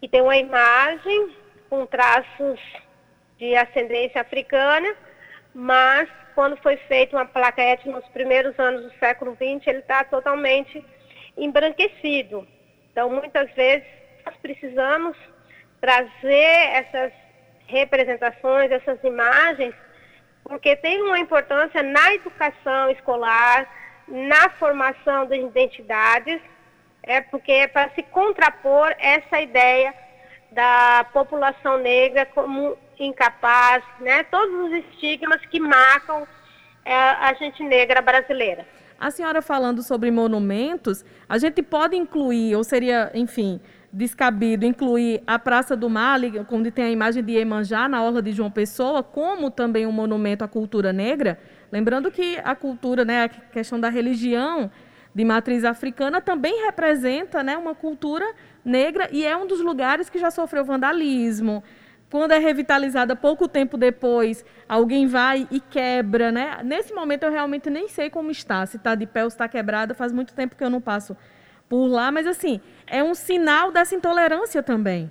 que 0.00 0.08
tem 0.08 0.22
uma 0.22 0.36
imagem 0.36 1.41
com 1.72 1.86
traços 1.86 2.60
de 3.38 3.56
ascendência 3.56 4.20
africana, 4.20 4.94
mas 5.54 6.06
quando 6.34 6.54
foi 6.58 6.76
feita 6.76 7.16
uma 7.16 7.24
plaquete 7.24 7.88
nos 7.88 8.06
primeiros 8.08 8.58
anos 8.58 8.82
do 8.82 8.98
século 8.98 9.34
XX, 9.36 9.66
ele 9.68 9.78
está 9.78 10.04
totalmente 10.04 10.84
embranquecido. 11.34 12.46
Então, 12.90 13.08
muitas 13.08 13.50
vezes, 13.54 13.88
nós 14.26 14.36
precisamos 14.36 15.16
trazer 15.80 16.44
essas 16.74 17.12
representações, 17.66 18.70
essas 18.70 19.02
imagens, 19.02 19.74
porque 20.44 20.76
tem 20.76 21.00
uma 21.00 21.18
importância 21.18 21.82
na 21.82 22.12
educação 22.12 22.90
escolar, 22.90 23.66
na 24.06 24.50
formação 24.58 25.24
das 25.24 25.38
identidades, 25.38 26.38
é 27.02 27.22
porque 27.22 27.50
é 27.50 27.66
para 27.66 27.88
se 27.94 28.02
contrapor 28.02 28.94
essa 28.98 29.40
ideia 29.40 30.01
da 30.54 31.06
população 31.12 31.78
negra 31.78 32.26
como 32.26 32.76
incapaz, 32.98 33.82
né? 34.00 34.22
Todos 34.24 34.66
os 34.66 34.72
estigmas 34.84 35.40
que 35.46 35.58
marcam 35.58 36.26
é, 36.84 36.94
a 36.94 37.34
gente 37.34 37.62
negra 37.62 38.00
brasileira. 38.00 38.66
A 38.98 39.10
senhora 39.10 39.42
falando 39.42 39.82
sobre 39.82 40.10
monumentos, 40.10 41.04
a 41.28 41.36
gente 41.36 41.62
pode 41.62 41.96
incluir, 41.96 42.54
ou 42.54 42.62
seria, 42.62 43.10
enfim, 43.14 43.60
descabido 43.92 44.64
incluir 44.64 45.22
a 45.26 45.38
Praça 45.38 45.76
do 45.76 45.90
Mar, 45.90 46.20
onde 46.50 46.70
tem 46.70 46.84
a 46.84 46.90
imagem 46.90 47.22
de 47.22 47.32
Iemanjá, 47.32 47.88
na 47.88 48.02
Orla 48.02 48.22
de 48.22 48.32
João 48.32 48.50
Pessoa, 48.50 49.02
como 49.02 49.50
também 49.50 49.86
um 49.86 49.92
monumento 49.92 50.44
à 50.44 50.48
cultura 50.48 50.92
negra. 50.92 51.38
Lembrando 51.70 52.10
que 52.10 52.38
a 52.44 52.54
cultura, 52.54 53.04
né, 53.04 53.24
a 53.24 53.28
questão 53.28 53.80
da 53.80 53.88
religião 53.88 54.70
de 55.14 55.24
matriz 55.24 55.64
africana 55.64 56.20
também 56.20 56.64
representa 56.64 57.42
né, 57.42 57.56
uma 57.56 57.74
cultura 57.74 58.24
negra 58.64 59.08
e 59.10 59.24
é 59.24 59.36
um 59.36 59.46
dos 59.46 59.60
lugares 59.60 60.08
que 60.08 60.18
já 60.18 60.30
sofreu 60.30 60.64
vandalismo. 60.64 61.62
Quando 62.10 62.32
é 62.32 62.38
revitalizada 62.38 63.16
pouco 63.16 63.48
tempo 63.48 63.78
depois, 63.78 64.44
alguém 64.68 65.06
vai 65.06 65.48
e 65.50 65.58
quebra, 65.58 66.30
né? 66.30 66.58
Nesse 66.62 66.92
momento 66.92 67.22
eu 67.22 67.30
realmente 67.30 67.70
nem 67.70 67.88
sei 67.88 68.10
como 68.10 68.30
está, 68.30 68.66
se 68.66 68.76
está 68.76 68.94
de 68.94 69.06
pé 69.06 69.24
ou 69.24 69.30
se 69.30 69.34
está 69.34 69.48
quebrada, 69.48 69.94
faz 69.94 70.12
muito 70.12 70.34
tempo 70.34 70.54
que 70.54 70.62
eu 70.62 70.68
não 70.68 70.80
passo 70.80 71.16
por 71.70 71.86
lá, 71.86 72.12
mas 72.12 72.26
assim, 72.26 72.60
é 72.86 73.02
um 73.02 73.14
sinal 73.14 73.72
dessa 73.72 73.94
intolerância 73.94 74.62
também. 74.62 75.10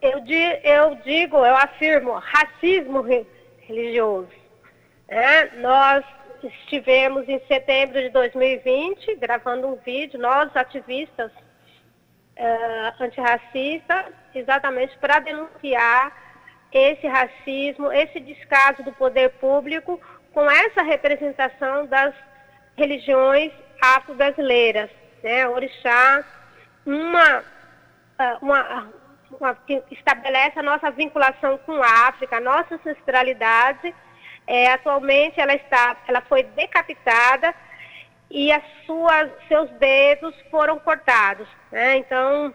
Eu, 0.00 0.20
di, 0.20 0.60
eu 0.64 0.94
digo, 1.04 1.36
eu 1.36 1.54
afirmo, 1.54 2.12
racismo 2.12 3.04
religioso. 3.68 4.30
É, 5.06 5.54
nós 5.60 6.02
estivemos 6.42 7.28
em 7.28 7.38
setembro 7.46 8.00
de 8.00 8.08
2020 8.08 9.16
gravando 9.16 9.68
um 9.68 9.76
vídeo, 9.76 10.18
nós 10.18 10.50
ativistas 10.56 11.30
uh, 12.38 13.02
antirracistas, 13.02 14.06
exatamente 14.34 14.96
para 14.98 15.18
denunciar 15.20 16.12
esse 16.72 17.06
racismo, 17.06 17.92
esse 17.92 18.18
descaso 18.20 18.82
do 18.82 18.92
poder 18.92 19.30
público 19.32 20.00
com 20.32 20.50
essa 20.50 20.82
representação 20.82 21.86
das 21.86 22.14
religiões 22.76 23.52
afro-brasileiras 23.80 24.90
né, 25.22 25.46
orixá, 25.48 26.24
uma, 26.84 27.44
ah, 28.18 28.38
uma, 28.42 28.88
uma, 29.38 29.54
que 29.54 29.82
estabelece 29.90 30.58
a 30.58 30.62
nossa 30.62 30.90
vinculação 30.90 31.58
com 31.58 31.80
a 31.82 32.08
África, 32.08 32.36
a 32.36 32.40
nossa 32.40 32.74
ancestralidade. 32.74 33.94
É, 34.44 34.72
atualmente 34.72 35.40
ela 35.40 35.54
está, 35.54 35.96
ela 36.08 36.20
foi 36.22 36.42
decapitada 36.42 37.54
e 38.32 38.50
as 38.50 38.62
suas, 38.86 39.30
seus 39.46 39.70
dedos 39.72 40.34
foram 40.50 40.78
cortados. 40.78 41.46
Né? 41.70 41.98
Então, 41.98 42.52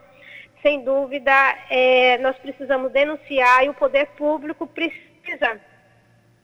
sem 0.64 0.84
dúvida, 0.84 1.32
é, 1.70 2.18
nós 2.18 2.36
precisamos 2.38 2.92
denunciar 2.92 3.64
e 3.64 3.70
o 3.70 3.76
poder 3.76 4.08
público 4.18 4.66
precisa 4.66 5.62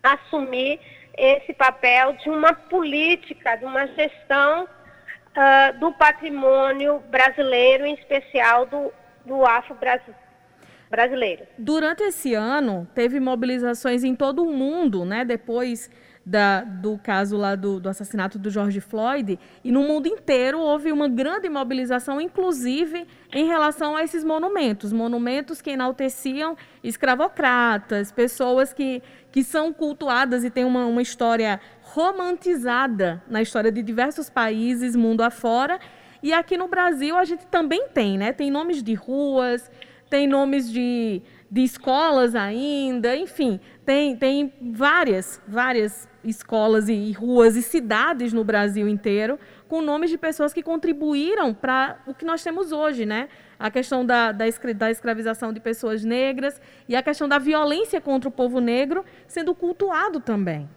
assumir 0.04 0.80
esse 1.18 1.54
papel 1.54 2.13
de 2.13 2.30
uma 2.30 2.54
política, 2.54 3.56
de 3.56 3.66
uma 3.66 3.88
gestão 3.88 4.66
uh, 4.66 5.80
do 5.80 5.92
patrimônio 5.94 7.00
brasileiro, 7.10 7.86
em 7.86 7.94
especial 7.96 8.66
do, 8.66 8.92
do 9.25 9.46
afro-brasileiro. 9.46 11.48
Durante 11.58 12.04
esse 12.04 12.34
ano, 12.34 12.88
teve 12.94 13.20
mobilizações 13.20 14.04
em 14.04 14.16
todo 14.16 14.44
o 14.44 14.52
mundo, 14.52 15.06
né? 15.06 15.24
Depois 15.24 15.90
da, 16.25 16.62
do 16.62 16.98
caso 16.98 17.36
lá 17.36 17.53
do, 17.56 17.80
do, 17.80 17.89
assassinato 17.89 18.39
do 18.39 18.50
George 18.50 18.80
Floyd, 18.80 19.38
e 19.63 19.72
no 19.72 19.82
mundo 19.82 20.08
inteiro 20.08 20.60
houve 20.60 20.92
uma 20.92 21.10
grande 21.10 21.50
mobilização, 21.50 22.22
inclusive 22.22 23.06
em 23.34 23.46
relação 23.46 23.96
a 23.96 24.03
esses 24.03 24.24
monumentos, 24.24 24.94
monumentos 24.94 25.62
que 25.62 25.72
enalteciam 25.72 26.56
escravocratas, 26.84 28.12
pessoas 28.12 28.72
que, 28.72 29.03
que 29.32 29.44
são 29.44 29.74
cultuadas 29.74 30.44
e 30.46 30.50
têm 30.50 30.63
uma, 30.63 30.86
uma 30.86 31.01
história 31.01 31.60
romantizada 31.82 33.22
na 33.27 33.42
história 33.42 33.72
de 33.72 33.84
diversos 33.84 34.30
países, 34.30 34.96
mundo 34.96 35.22
afora. 35.22 35.80
E 36.22 36.32
aqui 36.32 36.56
no 36.56 36.70
Brasil 36.70 37.18
a 37.18 37.25
gente 37.25 37.46
também 37.48 37.89
tem, 37.89 38.18
né? 38.18 38.32
Tem 38.32 38.50
nomes 38.50 38.82
de 38.82 38.94
ruas, 38.94 39.70
tem 40.10 40.25
nomes 40.25 40.72
de, 40.72 41.22
de 41.54 41.62
escolas 41.62 42.34
ainda, 42.34 43.16
enfim, 43.16 43.60
tem, 43.86 44.18
tem 44.18 44.52
várias, 44.60 45.40
várias 45.48 46.10
escolas 46.24 46.90
e 46.90 47.12
ruas 47.12 47.56
e 47.56 47.62
cidades 47.62 48.34
no 48.34 48.44
Brasil 48.44 48.88
inteiro 48.88 49.40
com 49.68 49.80
nomes 49.80 50.10
de 50.10 50.18
pessoas 50.18 50.52
que 50.52 50.64
contribuíram 50.64 51.54
para 51.54 52.02
o 52.08 52.14
que 52.16 52.26
nós 52.26 52.44
temos 52.44 52.72
hoje, 52.72 53.06
né? 53.06 53.30
A 53.60 53.70
questão 53.70 54.04
da, 54.04 54.32
da, 54.32 54.46
da 54.76 54.90
escravização 54.90 55.54
de 55.54 55.60
pessoas 55.60 56.04
negras 56.04 56.60
e 56.90 56.96
a 56.96 57.04
questão 57.04 57.30
da 57.30 57.38
violência 57.38 58.02
contra 58.02 58.28
o 58.28 58.32
povo 58.32 58.60
negro 58.60 59.06
sendo 59.28 59.54
cultuado 59.54 60.20
também. 60.20 60.68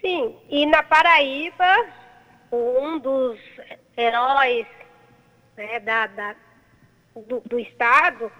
Sim, 0.00 0.34
e 0.50 0.66
na 0.66 0.82
Paraíba, 0.82 1.86
um 2.50 2.98
dos 2.98 3.38
heróis 3.96 4.66
né, 5.56 5.78
da, 5.78 6.08
da 6.08 6.34
do, 7.14 7.40
do 7.46 7.60
Estado 7.60 8.32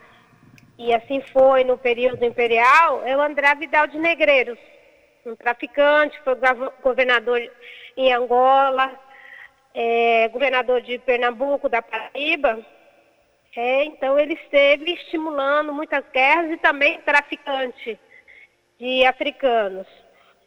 e 0.78 0.92
assim 0.94 1.20
foi 1.32 1.64
no 1.64 1.78
período 1.78 2.24
imperial, 2.24 3.02
é 3.04 3.16
o 3.16 3.20
André 3.20 3.54
Vidal 3.54 3.86
de 3.86 3.98
Negreiros, 3.98 4.58
um 5.24 5.36
traficante, 5.36 6.18
foi 6.24 6.34
governador 6.82 7.40
em 7.96 8.12
Angola, 8.12 8.92
é, 9.74 10.28
governador 10.28 10.80
de 10.80 10.98
Pernambuco, 10.98 11.68
da 11.68 11.80
Paraíba. 11.80 12.64
É, 13.54 13.84
então 13.84 14.18
ele 14.18 14.34
esteve 14.34 14.92
estimulando 14.92 15.72
muitas 15.72 16.04
guerras 16.10 16.50
e 16.50 16.56
também 16.56 17.00
traficante 17.02 17.98
de 18.78 19.04
africanos. 19.04 19.86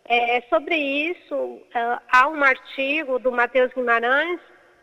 É, 0.08 0.42
sobre 0.50 0.76
isso, 0.76 1.62
é, 1.74 2.00
há 2.12 2.28
um 2.28 2.44
artigo 2.44 3.18
do 3.20 3.32
Matheus 3.32 3.74
Guimarães 3.74 4.40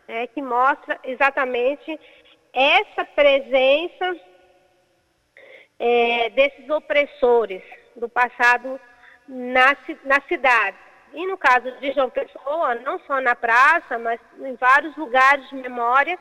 é, 0.07 0.27
que 0.27 0.41
mostra 0.41 0.99
exatamente 1.03 1.99
essa 2.53 3.05
presença 3.05 4.17
é, 5.79 6.29
desses 6.29 6.69
opressores 6.69 7.61
do 7.95 8.09
passado 8.09 8.79
na, 9.27 9.75
na 10.05 10.21
cidade. 10.27 10.77
E 11.13 11.27
no 11.27 11.37
caso 11.37 11.71
de 11.79 11.91
João 11.91 12.09
Pessoa, 12.09 12.75
não 12.75 12.99
só 13.01 13.21
na 13.21 13.35
praça, 13.35 13.99
mas 13.99 14.19
em 14.39 14.55
vários 14.55 14.95
lugares 14.97 15.47
de 15.49 15.55
memória, 15.55 16.17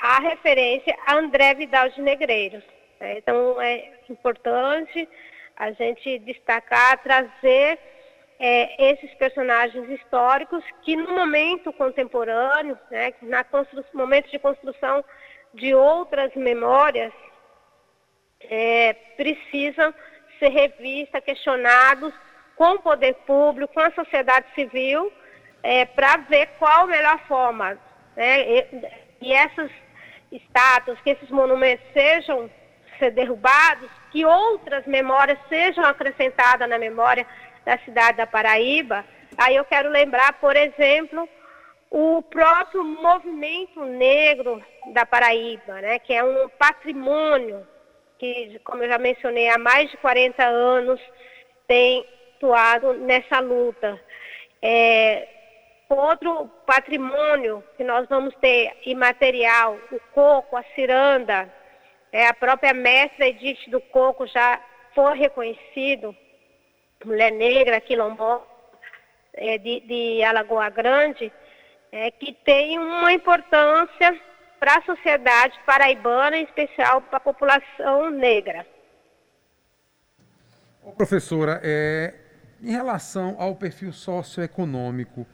há 0.00 0.20
referência 0.20 0.96
a 1.06 1.16
André 1.16 1.54
Vidal 1.54 1.88
de 1.88 2.00
Negreiros. 2.00 2.62
É, 3.00 3.18
então 3.18 3.60
é 3.60 3.92
importante 4.08 5.08
a 5.56 5.72
gente 5.72 6.20
destacar, 6.20 7.02
trazer 7.02 7.78
é, 8.38 8.92
esses 8.92 9.12
personagens 9.14 9.88
históricos 9.90 10.64
que 10.82 10.96
no 10.96 11.12
momento 11.14 11.72
contemporâneo, 11.72 12.78
né, 12.90 13.12
na 13.22 13.44
momento 13.92 14.30
de 14.30 14.38
construção 14.38 15.04
de 15.54 15.74
outras 15.74 16.34
memórias, 16.34 17.12
é, 18.50 18.94
precisam 19.16 19.94
ser 20.38 20.48
revistas, 20.48 21.24
questionados 21.24 22.12
com 22.56 22.72
o 22.72 22.78
poder 22.80 23.14
público, 23.26 23.74
com 23.74 23.80
a 23.80 23.92
sociedade 23.92 24.46
civil, 24.54 25.12
é, 25.62 25.84
para 25.84 26.16
ver 26.18 26.48
qual 26.58 26.84
a 26.84 26.86
melhor 26.86 27.18
forma. 27.26 27.78
Né? 28.16 28.40
E, 28.40 28.66
e 29.22 29.32
essas 29.32 29.70
estátuas, 30.30 31.00
que 31.00 31.10
esses 31.10 31.30
monumentos 31.30 31.84
sejam 31.92 32.50
ser 32.98 33.10
derrubados, 33.12 33.90
que 34.10 34.24
outras 34.24 34.86
memórias 34.86 35.38
sejam 35.48 35.84
acrescentadas 35.84 36.68
na 36.68 36.78
memória 36.78 37.26
da 37.64 37.78
cidade 37.78 38.18
da 38.18 38.26
Paraíba. 38.26 39.04
Aí 39.38 39.56
eu 39.56 39.64
quero 39.64 39.88
lembrar, 39.90 40.34
por 40.34 40.56
exemplo, 40.56 41.28
o 41.90 42.22
próprio 42.22 42.84
movimento 42.84 43.84
negro 43.84 44.62
da 44.92 45.04
Paraíba, 45.04 45.80
né, 45.80 45.98
que 45.98 46.12
é 46.12 46.24
um 46.24 46.48
patrimônio 46.50 47.66
que, 48.22 48.60
como 48.62 48.84
eu 48.84 48.88
já 48.88 48.98
mencionei, 48.98 49.48
há 49.48 49.58
mais 49.58 49.90
de 49.90 49.96
40 49.96 50.44
anos 50.44 51.00
tem 51.66 52.06
atuado 52.36 52.94
nessa 52.94 53.40
luta. 53.40 54.00
É, 54.62 55.28
outro 55.88 56.48
patrimônio 56.64 57.64
que 57.76 57.82
nós 57.82 58.08
vamos 58.08 58.32
ter 58.36 58.76
imaterial, 58.86 59.76
o 59.90 59.98
coco, 60.14 60.56
a 60.56 60.62
ciranda, 60.76 61.52
é, 62.12 62.28
a 62.28 62.32
própria 62.32 62.72
mestra 62.72 63.26
Edith 63.26 63.68
do 63.68 63.80
coco 63.80 64.24
já 64.28 64.62
foi 64.94 65.18
reconhecido, 65.18 66.16
mulher 67.04 67.32
negra, 67.32 67.80
quilombola, 67.80 68.46
é, 69.34 69.58
de, 69.58 69.80
de 69.80 70.22
Alagoa 70.22 70.70
Grande, 70.70 71.32
é, 71.90 72.08
que 72.12 72.32
tem 72.44 72.78
uma 72.78 73.12
importância 73.12 74.16
para 74.62 74.78
a 74.78 74.82
sociedade 74.82 75.58
paraibana, 75.66 76.36
em 76.36 76.44
especial 76.44 77.02
para 77.02 77.16
a 77.16 77.20
população 77.20 78.10
negra. 78.10 78.64
Ô, 80.84 80.92
professora, 80.92 81.60
é, 81.64 82.14
em 82.62 82.70
relação 82.70 83.34
ao 83.40 83.56
perfil 83.56 83.92
socioeconômico 83.92 85.26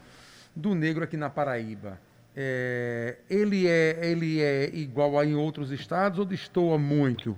do 0.57 0.75
negro 0.75 1.05
aqui 1.05 1.19
na 1.19 1.29
Paraíba, 1.29 2.01
é, 2.35 3.19
ele, 3.29 3.69
é, 3.69 3.99
ele 4.03 4.43
é 4.43 4.71
igual 4.73 5.19
a 5.19 5.27
em 5.27 5.35
outros 5.35 5.71
estados 5.71 6.19
ou 6.19 6.25
destoa 6.25 6.79
muito? 6.79 7.37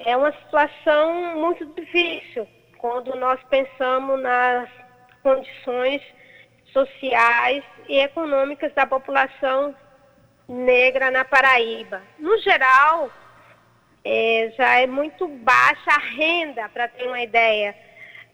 É 0.00 0.16
uma 0.16 0.32
situação 0.32 1.36
muito 1.36 1.64
difícil 1.80 2.48
quando 2.78 3.14
nós 3.14 3.40
pensamos 3.44 4.20
nas 4.20 4.68
condições 5.22 6.02
sociais 6.72 7.64
e 7.88 7.98
econômicas 7.98 8.72
da 8.74 8.86
população 8.86 9.74
negra 10.48 11.10
na 11.10 11.24
Paraíba. 11.24 12.02
No 12.18 12.38
geral, 12.38 13.10
é, 14.04 14.52
já 14.56 14.80
é 14.80 14.86
muito 14.86 15.28
baixa 15.28 15.90
a 15.90 15.98
renda, 15.98 16.68
para 16.68 16.88
ter 16.88 17.06
uma 17.06 17.20
ideia, 17.20 17.74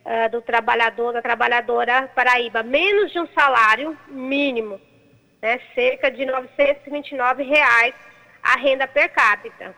uh, 0.04 0.30
do 0.30 0.42
trabalhador, 0.42 1.12
da 1.12 1.22
trabalhadora 1.22 2.08
Paraíba. 2.14 2.62
Menos 2.62 3.12
de 3.12 3.18
um 3.18 3.26
salário 3.28 3.98
mínimo, 4.08 4.80
né, 5.42 5.60
cerca 5.74 6.10
de 6.10 6.24
929 6.24 7.42
reais 7.42 7.94
a 8.42 8.58
renda 8.58 8.86
per 8.86 9.10
capita. 9.10 9.74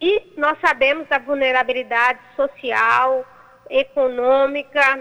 E 0.00 0.34
nós 0.36 0.58
sabemos 0.60 1.08
da 1.08 1.18
vulnerabilidade 1.18 2.18
social, 2.34 3.24
econômica, 3.70 5.00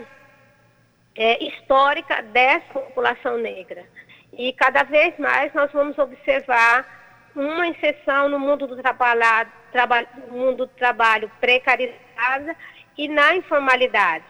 é, 1.15 1.43
histórica 1.43 2.21
dessa 2.21 2.73
população 2.73 3.38
negra. 3.38 3.86
E 4.32 4.52
cada 4.54 4.84
vez 4.84 5.17
mais 5.19 5.54
nós 5.54 5.71
vamos 5.71 5.97
observar 5.97 7.32
uma 7.36 7.67
inserção 7.67 8.30
no 8.30 8.39
mundo 8.39 8.67
do 8.67 8.82
trabalho, 8.82 9.52
traba, 9.71 10.06
mundo 10.30 10.65
do 10.65 10.73
trabalho 10.73 11.32
precarizada 11.39 12.56
e 12.97 13.08
na 13.08 13.36
informalidade. 13.36 14.26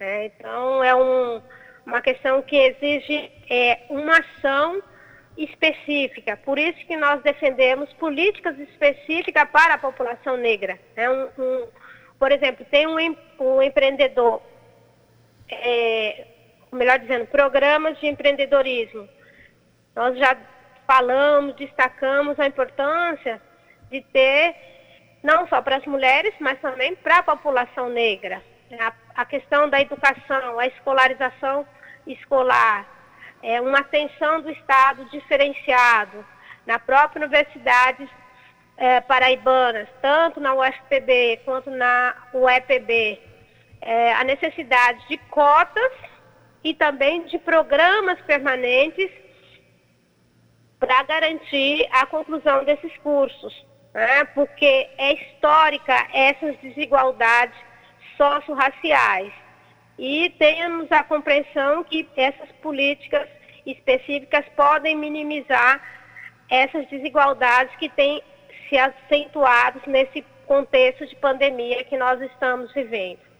É, 0.00 0.26
então, 0.26 0.82
é 0.82 0.94
um, 0.94 1.40
uma 1.86 2.00
questão 2.00 2.42
que 2.42 2.56
exige 2.56 3.30
é, 3.48 3.80
uma 3.88 4.18
ação 4.18 4.82
específica. 5.36 6.36
Por 6.36 6.58
isso 6.58 6.78
que 6.86 6.96
nós 6.96 7.20
defendemos 7.22 7.92
políticas 7.94 8.58
específicas 8.58 9.48
para 9.50 9.74
a 9.74 9.78
população 9.78 10.36
negra. 10.36 10.78
É 10.96 11.10
um, 11.10 11.28
um, 11.38 11.68
por 12.18 12.30
exemplo, 12.30 12.64
tem 12.70 12.86
um, 12.86 13.16
um 13.40 13.62
empreendedor 13.62 14.40
é, 15.48 16.26
melhor 16.72 16.98
dizendo, 16.98 17.26
programas 17.26 17.98
de 17.98 18.06
empreendedorismo. 18.06 19.08
Nós 19.94 20.18
já 20.18 20.36
falamos, 20.86 21.54
destacamos 21.56 22.38
a 22.38 22.46
importância 22.46 23.40
de 23.90 24.00
ter, 24.00 24.54
não 25.22 25.46
só 25.48 25.62
para 25.62 25.76
as 25.76 25.86
mulheres, 25.86 26.34
mas 26.40 26.60
também 26.60 26.94
para 26.96 27.18
a 27.18 27.22
população 27.22 27.88
negra. 27.88 28.42
A, 28.78 28.92
a 29.14 29.24
questão 29.24 29.68
da 29.68 29.80
educação, 29.80 30.58
a 30.58 30.66
escolarização 30.66 31.66
escolar, 32.06 32.86
é, 33.42 33.60
uma 33.60 33.78
atenção 33.78 34.40
do 34.40 34.50
Estado 34.50 35.04
diferenciado 35.06 36.24
na 36.66 36.78
própria 36.78 37.20
universidade 37.20 38.08
é, 38.76 39.00
paraibanas, 39.02 39.88
tanto 40.02 40.40
na 40.40 40.54
UFPB 40.54 41.42
quanto 41.44 41.70
na 41.70 42.14
UEPB 42.32 43.20
é, 43.84 44.14
a 44.14 44.24
necessidade 44.24 45.06
de 45.08 45.18
cotas 45.28 45.92
e 46.62 46.72
também 46.72 47.24
de 47.24 47.38
programas 47.38 48.18
permanentes 48.22 49.10
para 50.80 51.02
garantir 51.02 51.86
a 51.90 52.06
conclusão 52.06 52.64
desses 52.64 52.96
cursos, 52.98 53.66
né? 53.92 54.24
porque 54.34 54.88
é 54.96 55.12
histórica 55.12 56.08
essas 56.12 56.56
desigualdades 56.58 57.56
socio-raciais. 58.16 59.32
E 59.98 60.30
temos 60.38 60.90
a 60.90 61.04
compreensão 61.04 61.84
que 61.84 62.08
essas 62.16 62.50
políticas 62.62 63.28
específicas 63.64 64.44
podem 64.56 64.96
minimizar 64.96 65.80
essas 66.50 66.86
desigualdades 66.88 67.74
que 67.76 67.88
têm 67.90 68.22
se 68.68 68.76
acentuado 68.76 69.80
nesse 69.86 70.22
contexto 70.46 71.06
de 71.06 71.14
pandemia 71.16 71.84
que 71.84 71.96
nós 71.96 72.20
estamos 72.20 72.72
vivendo. 72.72 73.33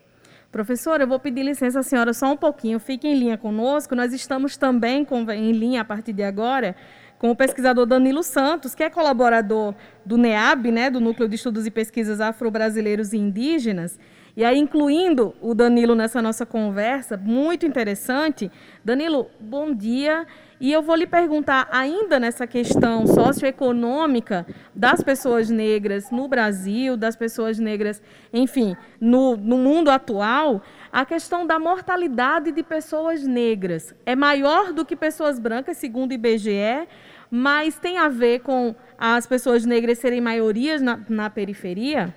Professora, 0.54 1.02
eu 1.02 1.08
vou 1.08 1.18
pedir 1.18 1.42
licença 1.42 1.80
à 1.80 1.82
senhora 1.82 2.14
só 2.14 2.30
um 2.30 2.36
pouquinho. 2.36 2.78
Fique 2.78 3.08
em 3.08 3.18
linha 3.18 3.36
conosco. 3.36 3.92
Nós 3.96 4.12
estamos 4.12 4.56
também 4.56 5.04
com, 5.04 5.28
em 5.32 5.50
linha 5.50 5.80
a 5.80 5.84
partir 5.84 6.12
de 6.12 6.22
agora 6.22 6.76
com 7.18 7.28
o 7.28 7.34
pesquisador 7.34 7.86
Danilo 7.86 8.22
Santos, 8.22 8.72
que 8.72 8.84
é 8.84 8.88
colaborador 8.88 9.74
do 10.06 10.16
NEAB, 10.16 10.70
né, 10.70 10.90
do 10.90 11.00
Núcleo 11.00 11.28
de 11.28 11.34
Estudos 11.34 11.66
e 11.66 11.72
Pesquisas 11.72 12.20
Afro-Brasileiros 12.20 13.12
e 13.12 13.16
Indígenas, 13.16 13.98
e 14.36 14.44
aí, 14.44 14.58
incluindo 14.58 15.34
o 15.40 15.54
Danilo 15.54 15.96
nessa 15.96 16.22
nossa 16.22 16.46
conversa, 16.46 17.16
muito 17.16 17.66
interessante. 17.66 18.50
Danilo, 18.84 19.28
bom 19.40 19.74
dia. 19.74 20.24
E 20.60 20.72
eu 20.72 20.82
vou 20.82 20.94
lhe 20.94 21.06
perguntar, 21.06 21.68
ainda 21.70 22.20
nessa 22.20 22.46
questão 22.46 23.06
socioeconômica 23.06 24.46
das 24.74 25.02
pessoas 25.02 25.50
negras 25.50 26.10
no 26.10 26.28
Brasil, 26.28 26.96
das 26.96 27.16
pessoas 27.16 27.58
negras, 27.58 28.02
enfim, 28.32 28.76
no, 29.00 29.36
no 29.36 29.58
mundo 29.58 29.90
atual, 29.90 30.62
a 30.92 31.04
questão 31.04 31.46
da 31.46 31.58
mortalidade 31.58 32.52
de 32.52 32.62
pessoas 32.62 33.26
negras 33.26 33.94
é 34.06 34.14
maior 34.14 34.72
do 34.72 34.84
que 34.84 34.94
pessoas 34.94 35.38
brancas, 35.38 35.76
segundo 35.76 36.12
o 36.12 36.14
IBGE, 36.14 36.86
mas 37.30 37.78
tem 37.78 37.98
a 37.98 38.08
ver 38.08 38.40
com 38.40 38.74
as 38.96 39.26
pessoas 39.26 39.66
negras 39.66 39.98
serem 39.98 40.20
maiorias 40.20 40.80
na, 40.80 41.00
na 41.08 41.28
periferia? 41.28 42.14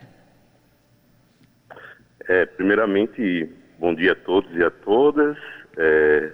É, 2.28 2.46
primeiramente, 2.46 3.50
bom 3.80 3.96
dia 3.96 4.12
a 4.12 4.16
todos 4.16 4.54
e 4.56 4.64
a 4.64 4.70
todas. 4.70 5.38
É, 5.78 6.32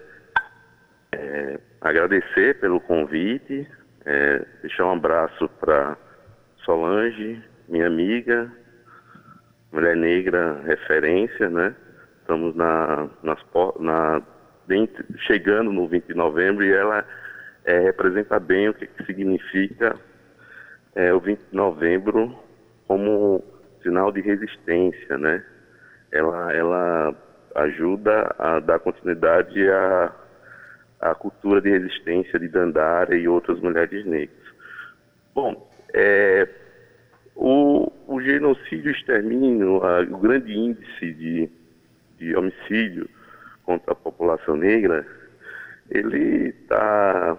é, 1.14 1.60
agradecer 1.84 2.60
pelo 2.60 2.80
convite, 2.80 3.68
é, 4.06 4.46
deixar 4.62 4.86
um 4.86 4.94
abraço 4.94 5.48
para 5.60 5.98
Solange, 6.64 7.44
minha 7.68 7.88
amiga, 7.88 8.52
mulher 9.72 9.96
negra 9.96 10.62
referência, 10.66 11.50
né? 11.50 11.76
Estamos 12.22 12.56
na, 12.56 13.10
nas, 13.22 13.40
na, 13.80 14.22
chegando 15.28 15.72
no 15.72 15.88
20 15.88 16.08
de 16.08 16.14
novembro 16.14 16.64
e 16.64 16.72
ela 16.72 17.06
é, 17.66 17.80
representa 17.80 18.40
bem 18.40 18.70
o 18.70 18.74
que, 18.74 18.88
que 18.88 19.06
significa 19.06 19.96
é, 20.96 21.14
o 21.14 21.20
20 21.20 21.40
de 21.40 21.56
novembro 21.56 22.34
como 22.88 23.44
sinal 23.82 24.12
de 24.12 24.22
resistência, 24.22 25.18
né? 25.18 25.44
ela, 26.14 26.54
ela 26.54 27.16
ajuda 27.56 28.34
a 28.38 28.60
dar 28.60 28.80
continuidade 28.80 29.70
à, 29.70 30.12
à 31.12 31.16
cultura 31.16 31.62
de 31.62 31.70
resistência 31.70 32.40
de 32.40 32.48
Dandara 32.48 33.16
e 33.16 33.28
outras 33.28 33.60
mulheres 33.60 34.06
negras. 34.06 34.44
Bom, 35.36 35.70
é, 35.94 36.48
o, 37.36 37.92
o 38.08 38.22
genocídio 38.22 38.92
e 38.92 38.96
extermínio, 38.96 39.84
a, 39.84 40.02
o 40.02 40.18
grande 40.18 40.54
índice 40.54 41.14
de, 41.14 41.50
de 42.18 42.36
homicídio 42.36 43.10
contra 43.64 43.94
a 43.94 43.96
população 43.96 44.56
negra, 44.56 45.06
ele 45.90 46.50
está 46.50 47.38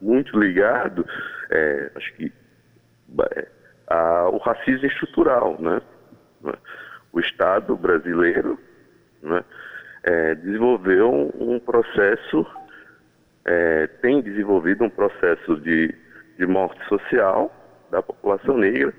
muito 0.00 0.38
ligado, 0.38 1.06
é, 1.50 1.90
acho 1.94 2.12
que, 2.14 2.32
é, 3.36 3.46
ao 3.86 4.38
racismo 4.38 4.86
estrutural, 4.86 5.56
né? 5.60 5.80
o 7.12 7.20
Estado 7.20 7.76
brasileiro 7.76 8.58
né, 9.22 9.44
é, 10.02 10.34
desenvolveu 10.36 11.30
um 11.38 11.58
processo, 11.58 12.46
é, 13.44 13.86
tem 14.02 14.20
desenvolvido 14.20 14.84
um 14.84 14.90
processo 14.90 15.56
de, 15.60 15.94
de 16.38 16.46
morte 16.46 16.82
social 16.88 17.54
da 17.90 18.02
população 18.02 18.56
negra 18.56 18.92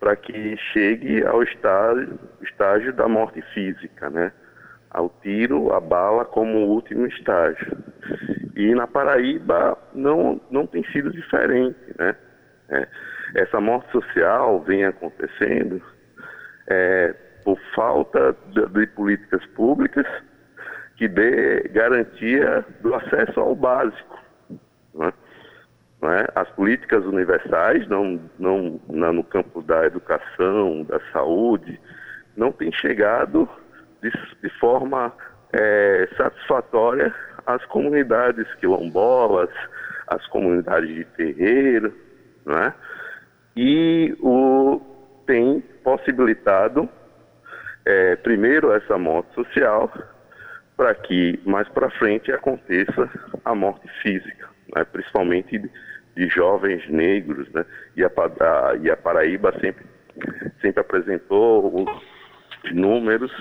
para 0.00 0.16
que 0.16 0.56
chegue 0.72 1.24
ao 1.24 1.42
estágio, 1.42 2.18
estágio 2.42 2.92
da 2.92 3.06
morte 3.06 3.40
física, 3.54 4.10
né? 4.10 4.32
ao 4.90 5.08
tiro, 5.22 5.72
a 5.72 5.80
bala 5.80 6.24
como 6.24 6.66
último 6.66 7.06
estágio. 7.06 7.78
E 8.56 8.74
na 8.74 8.86
Paraíba 8.86 9.78
não, 9.94 10.40
não 10.50 10.66
tem 10.66 10.84
sido 10.92 11.10
diferente. 11.10 11.78
Né? 11.98 12.14
É, 12.68 12.88
essa 13.36 13.60
morte 13.60 13.90
social 13.92 14.60
vem 14.62 14.84
acontecendo 14.84 15.80
é, 16.68 17.14
por 17.44 17.58
falta 17.74 18.36
de, 18.48 18.66
de 18.66 18.86
políticas 18.88 19.44
públicas 19.46 20.06
que 20.96 21.08
dê 21.08 21.68
garantia 21.68 22.64
do 22.80 22.94
acesso 22.94 23.40
ao 23.40 23.54
básico. 23.54 24.18
Né? 24.94 25.12
É? 26.04 26.26
As 26.34 26.48
políticas 26.50 27.04
universais, 27.04 27.86
não, 27.86 28.20
não, 28.36 28.80
não, 28.88 29.12
no 29.12 29.22
campo 29.22 29.62
da 29.62 29.86
educação, 29.86 30.82
da 30.82 30.98
saúde, 31.12 31.80
não 32.36 32.50
têm 32.50 32.72
chegado 32.72 33.48
de, 34.02 34.10
de 34.42 34.50
forma 34.58 35.12
é, 35.52 36.08
satisfatória 36.16 37.14
às 37.46 37.64
comunidades 37.66 38.52
quilombolas, 38.54 39.50
às 40.08 40.26
comunidades 40.26 40.92
de 40.92 41.04
terreiro, 41.04 41.94
é? 42.48 42.72
e 43.56 44.16
o, 44.20 44.80
tem 45.26 45.60
possibilitado 45.84 46.88
é, 47.84 48.16
primeiro 48.16 48.72
essa 48.72 48.98
morte 48.98 49.32
social, 49.34 49.92
para 50.76 50.94
que 50.94 51.38
mais 51.44 51.68
para 51.68 51.90
frente 51.90 52.32
aconteça 52.32 53.10
a 53.44 53.54
morte 53.54 53.88
física, 54.02 54.48
né? 54.74 54.84
principalmente 54.84 55.58
de, 55.58 55.70
de, 56.16 56.28
jovens 56.28 56.88
negros, 56.88 57.48
né? 57.52 57.64
E 57.96 58.04
a, 58.04 58.08
a, 58.08 58.76
e 58.76 58.90
a 58.90 58.96
Paraíba 58.96 59.52
sempre, 59.60 59.84
sempre 60.60 60.80
apresentou 60.80 61.82
os 61.82 62.72
números, 62.72 63.32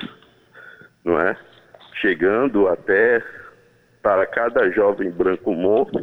não 1.03 1.19
é? 1.19 1.35
Chegando 1.95 2.67
até 2.67 3.23
para 4.01 4.25
cada 4.25 4.69
jovem 4.71 5.11
branco 5.11 5.53
morto, 5.53 5.99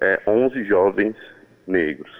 é, 0.00 0.20
11 0.26 0.64
jovens 0.64 1.16
negros. 1.66 2.10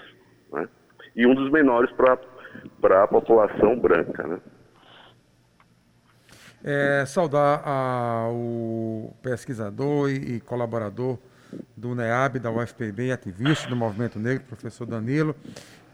Né? 0.52 0.68
E 1.16 1.26
um 1.26 1.34
dos 1.34 1.50
menores 1.50 1.90
para 1.92 3.02
a 3.02 3.08
população 3.08 3.78
branca. 3.78 4.26
Né? 4.26 4.40
É, 6.64 7.04
saudar 7.06 7.62
o 8.32 9.12
pesquisador 9.22 10.10
e, 10.10 10.36
e, 10.36 10.40
colaborador 10.40 11.18
do 11.76 11.94
NEAB, 11.94 12.40
da 12.40 12.50
UFPB, 12.50 13.12
ativista 13.12 13.68
do 13.68 13.76
Movimento 13.76 14.18
Negro, 14.18 14.44
professor 14.44 14.84
Danilo. 14.84 15.36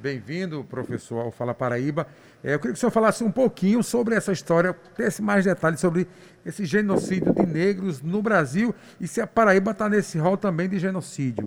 Bem-vindo, 0.00 0.64
professor, 0.64 1.20
ao 1.20 1.30
Fala 1.30 1.54
Paraíba. 1.54 2.06
É, 2.42 2.54
eu 2.54 2.58
queria 2.58 2.72
que 2.72 2.78
o 2.78 2.80
senhor 2.80 2.90
falasse 2.90 3.22
um 3.22 3.30
pouquinho 3.30 3.82
sobre 3.82 4.14
essa 4.14 4.32
história, 4.32 4.74
desse 4.96 5.22
mais 5.22 5.44
detalhes 5.44 5.80
sobre 5.80 6.06
esse 6.44 6.64
genocídio 6.64 7.32
de 7.34 7.46
negros 7.46 8.02
no 8.02 8.22
Brasil 8.22 8.74
e 9.00 9.06
se 9.06 9.20
a 9.20 9.26
Paraíba 9.26 9.70
está 9.70 9.88
nesse 9.88 10.18
rol 10.18 10.36
também 10.36 10.68
de 10.68 10.78
genocídio. 10.78 11.46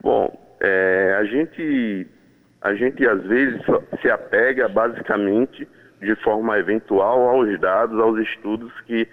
Bom, 0.00 0.34
é, 0.60 1.16
a 1.18 1.24
gente 1.24 2.06
a 2.60 2.74
gente 2.74 3.06
às 3.06 3.22
vezes 3.24 3.60
se 4.00 4.08
apega 4.08 4.68
basicamente 4.68 5.68
de 6.02 6.16
forma 6.16 6.58
eventual 6.58 7.28
aos 7.28 7.58
dados, 7.60 7.98
aos 7.98 8.18
estudos 8.18 8.72
que, 8.82 9.08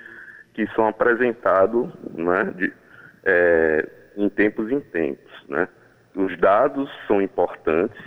que 0.54 0.68
são 0.76 0.88
apresentados 0.88 1.88
né, 2.16 2.52
de, 2.56 2.74
é, 3.24 3.88
em 4.18 4.28
tempos 4.28 4.72
em 4.72 4.80
tempos. 4.80 5.32
Né. 5.48 5.68
Os 6.16 6.36
dados 6.40 6.90
são 7.08 7.22
importantes, 7.22 8.02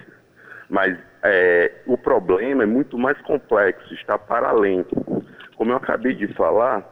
mas 0.69 0.99
é, 1.23 1.73
o 1.87 1.97
problema 1.97 2.65
é 2.65 2.67
muito 2.67 2.99
mais 2.99 3.17
complexo, 3.23 3.95
está 3.95 4.19
para 4.19 4.49
além. 4.49 4.85
Como 5.57 5.71
eu 5.71 5.77
acabei 5.77 6.15
de 6.15 6.27
falar, 6.35 6.85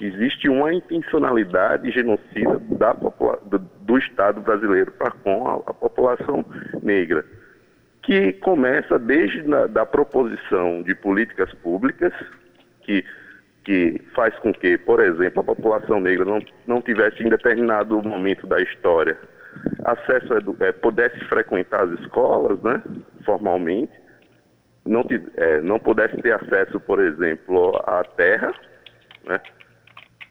existe 0.00 0.48
uma 0.48 0.72
intencionalidade 0.72 1.90
genocida 1.90 2.58
da 2.70 2.94
do, 2.94 3.58
do 3.58 3.98
Estado 3.98 4.40
brasileiro 4.40 4.90
para 4.92 5.10
com 5.10 5.46
a, 5.46 5.54
a 5.56 5.74
população 5.74 6.42
negra 6.82 7.22
que 8.02 8.32
começa 8.34 8.98
desde 8.98 9.42
na, 9.42 9.66
da 9.66 9.86
proposição 9.86 10.82
de 10.82 10.94
políticas 10.94 11.52
públicas 11.54 12.12
que, 12.82 13.04
que 13.64 14.00
faz 14.14 14.36
com 14.40 14.52
que, 14.52 14.76
por 14.78 15.00
exemplo, 15.00 15.40
a 15.40 15.44
população 15.44 16.00
negra 16.00 16.24
não, 16.24 16.40
não 16.66 16.82
tivesse 16.82 17.22
em 17.22 17.28
determinado 17.28 18.02
momento 18.02 18.46
da 18.46 18.60
história 18.60 19.16
acesso 19.84 20.34
a, 20.34 20.64
é, 20.64 20.72
pudesse 20.72 21.18
frequentar 21.26 21.84
as 21.84 22.00
escolas, 22.00 22.60
né, 22.62 22.82
formalmente, 23.24 23.92
não, 24.84 25.04
é, 25.36 25.60
não 25.60 25.78
pudesse 25.78 26.16
ter 26.22 26.32
acesso, 26.32 26.80
por 26.80 27.00
exemplo, 27.00 27.76
à 27.86 28.02
terra, 28.02 28.52
né, 29.24 29.40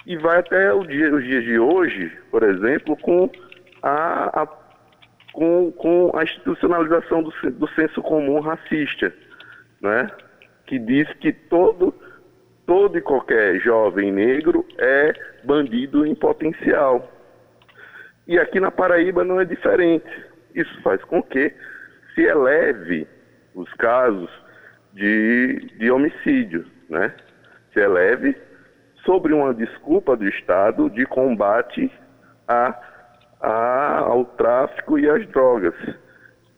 e 0.05 0.17
vai 0.17 0.39
até 0.39 0.73
dia, 0.87 1.13
os 1.13 1.23
dias 1.23 1.43
de 1.43 1.59
hoje, 1.59 2.11
por 2.31 2.43
exemplo, 2.43 2.97
com 2.97 3.29
a, 3.83 4.41
a 4.41 4.47
com, 5.33 5.71
com 5.71 6.11
a 6.15 6.23
institucionalização 6.23 7.23
do, 7.23 7.31
do 7.51 7.67
senso 7.69 8.01
comum 8.01 8.39
racista, 8.39 9.13
né? 9.81 10.09
que 10.65 10.79
diz 10.79 11.11
que 11.15 11.31
todo, 11.33 11.93
todo 12.65 12.97
e 12.97 13.01
qualquer 13.01 13.59
jovem 13.59 14.11
negro 14.11 14.65
é 14.77 15.13
bandido 15.43 16.05
em 16.05 16.15
potencial. 16.15 17.11
E 18.27 18.39
aqui 18.39 18.59
na 18.59 18.71
Paraíba 18.71 19.23
não 19.23 19.39
é 19.39 19.45
diferente. 19.45 20.09
Isso 20.53 20.81
faz 20.81 21.03
com 21.03 21.21
que 21.21 21.53
se 22.13 22.21
eleve 22.21 23.07
os 23.53 23.71
casos 23.73 24.29
de, 24.93 25.71
de 25.77 25.91
homicídio, 25.91 26.65
né? 26.89 27.13
se 27.73 27.79
eleve 27.79 28.35
sobre 29.05 29.33
uma 29.33 29.53
desculpa 29.53 30.15
do 30.15 30.27
Estado 30.27 30.89
de 30.89 31.05
combate 31.05 31.91
a 32.47 32.90
a, 33.41 33.99
ao 33.99 34.25
tráfico 34.25 34.97
e 34.99 35.09
às 35.09 35.27
drogas. 35.27 35.73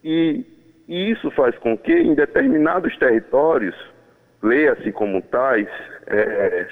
E, 0.03 0.45
isso 0.87 1.31
faz 1.31 1.57
com 1.59 1.77
que, 1.77 1.93
em 1.93 2.13
determinados 2.13 2.95
territórios, 2.97 3.75
leia-se 4.41 4.91
como 4.91 5.21
tais, 5.21 5.67
é, 6.07 6.67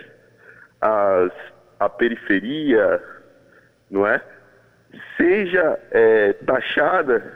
as, 0.82 1.32
a 1.80 1.90
periferia, 1.90 3.02
não 3.90 4.06
é? 4.06 4.22
Seja 5.16 5.80
é, 5.92 6.34
taxada 6.46 7.34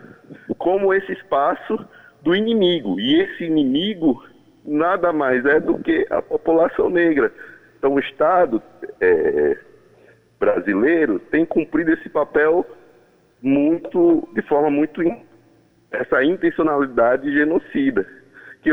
como 0.57 0.93
esse 0.93 1.13
espaço 1.13 1.79
do 2.21 2.35
inimigo. 2.35 2.99
E 2.99 3.21
esse 3.21 3.45
inimigo 3.45 4.21
nada 4.65 5.13
mais 5.13 5.45
é 5.45 5.59
do 5.59 5.79
que 5.79 6.05
a 6.09 6.21
população 6.21 6.89
negra. 6.89 7.31
Então 7.77 7.93
o 7.93 7.99
Estado 7.99 8.61
é, 8.99 9.57
brasileiro 10.39 11.19
tem 11.19 11.45
cumprido 11.45 11.91
esse 11.91 12.09
papel 12.09 12.65
muito, 13.41 14.27
de 14.33 14.41
forma 14.43 14.69
muito 14.69 15.01
essa 15.91 16.23
intencionalidade 16.23 17.31
genocida 17.31 18.05
que 18.61 18.71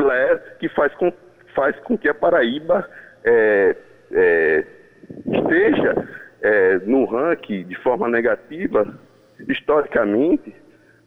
que 0.59 0.69
faz 0.71 0.95
com, 0.95 1.13
faz 1.55 1.79
com 1.81 1.99
que 1.99 2.09
a 2.09 2.15
Paraíba 2.15 2.89
é, 3.25 3.77
é, 4.11 4.67
esteja 5.27 6.09
é, 6.41 6.79
no 6.79 7.05
ranking 7.05 7.65
de 7.65 7.77
forma 7.83 8.09
negativa 8.09 8.99
historicamente 9.49 10.55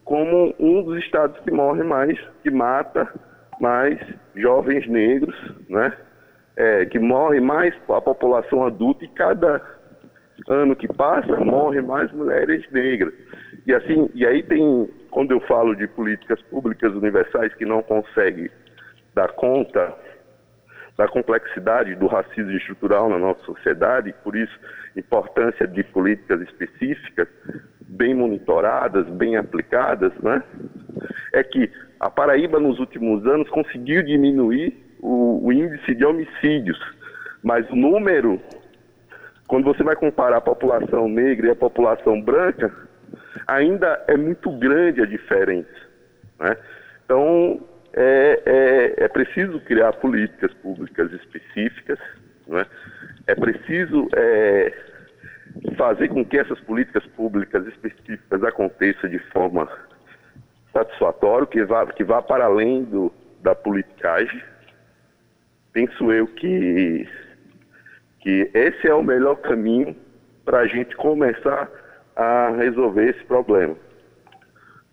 como 0.03 0.53
um 0.59 0.83
dos 0.83 1.03
estados 1.03 1.39
que 1.39 1.51
morre 1.51 1.83
mais, 1.83 2.17
que 2.43 2.51
mata 2.51 3.11
mais 3.59 3.99
jovens 4.35 4.87
negros, 4.87 5.35
né? 5.67 5.91
É, 6.55 6.85
que 6.85 6.99
morre 6.99 7.41
mais 7.41 7.73
a 7.89 7.99
população 7.99 8.65
adulta 8.65 9.03
e 9.03 9.09
cada 9.09 9.61
ano 10.47 10.75
que 10.75 10.87
passa 10.87 11.37
morre 11.37 11.81
mais 11.81 12.11
mulheres 12.11 12.63
negras. 12.71 13.13
E 13.65 13.73
assim, 13.73 14.09
e 14.13 14.25
aí 14.25 14.43
tem, 14.43 14.89
quando 15.09 15.31
eu 15.31 15.39
falo 15.41 15.75
de 15.75 15.87
políticas 15.87 16.41
públicas 16.43 16.93
universais 16.93 17.53
que 17.55 17.65
não 17.65 17.81
conseguem 17.81 18.49
dar 19.13 19.29
conta 19.29 19.93
da 20.97 21.07
complexidade 21.07 21.95
do 21.95 22.07
racismo 22.07 22.51
estrutural 22.51 23.09
na 23.09 23.17
nossa 23.17 23.43
sociedade, 23.43 24.13
por 24.23 24.35
isso 24.35 24.57
importância 24.95 25.67
de 25.67 25.83
políticas 25.83 26.41
específicas, 26.41 27.27
bem 27.81 28.13
monitoradas, 28.13 29.05
bem 29.09 29.35
aplicadas, 29.35 30.13
né? 30.21 30.41
É 31.33 31.43
que 31.43 31.69
a 31.99 32.09
Paraíba 32.09 32.59
nos 32.59 32.79
últimos 32.79 33.25
anos 33.25 33.49
conseguiu 33.49 34.03
diminuir 34.03 34.73
o, 35.01 35.45
o 35.45 35.51
índice 35.51 35.93
de 35.93 36.05
homicídios, 36.05 36.79
mas 37.43 37.69
o 37.69 37.75
número, 37.75 38.39
quando 39.47 39.65
você 39.65 39.83
vai 39.83 39.95
comparar 39.95 40.37
a 40.37 40.41
população 40.41 41.07
negra 41.07 41.47
e 41.47 41.51
a 41.51 41.55
população 41.55 42.21
branca, 42.21 42.73
ainda 43.47 44.03
é 44.07 44.17
muito 44.17 44.51
grande 44.57 45.01
a 45.01 45.05
diferença, 45.05 45.69
né? 46.39 46.57
Então 47.03 47.61
é, 47.93 48.41
é, 48.45 49.03
é 49.05 49.07
preciso 49.07 49.59
criar 49.61 49.93
políticas 49.93 50.53
públicas 50.55 51.11
específicas, 51.13 51.99
não 52.47 52.59
é? 52.59 52.65
É 53.27 53.35
preciso 53.35 54.07
é, 54.15 54.73
fazer 55.77 56.09
com 56.09 56.25
que 56.25 56.37
essas 56.37 56.59
políticas 56.61 57.05
públicas 57.07 57.65
específicas 57.67 58.43
aconteçam 58.43 59.09
de 59.09 59.19
forma 59.31 59.67
satisfatória, 60.73 61.47
que 61.47 61.63
vá, 61.63 61.85
que 61.87 62.03
vá 62.03 62.21
para 62.21 62.45
além 62.45 62.83
do, 62.83 63.11
da 63.41 63.55
politicagem. 63.55 64.41
Penso 65.71 66.11
eu 66.11 66.27
que, 66.27 67.07
que 68.25 68.51
esse 68.53 68.87
é 68.87 68.93
o 68.93 69.03
melhor 69.03 69.35
caminho 69.37 69.95
para 70.43 70.59
a 70.59 70.67
gente 70.67 70.93
começar 70.97 71.69
a 72.15 72.49
resolver 72.57 73.11
esse 73.11 73.23
problema 73.25 73.77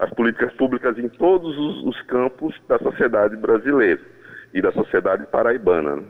as 0.02 0.10
políticas 0.10 0.52
públicas 0.54 0.98
em 0.98 1.08
todos 1.08 1.56
os, 1.56 1.84
os 1.84 2.02
campos 2.02 2.52
da 2.68 2.76
sociedade 2.78 3.36
brasileira 3.36 4.00
e 4.52 4.60
da 4.60 4.72
sociedade 4.72 5.24
paraibana. 5.26 5.96
Né? 5.96 6.02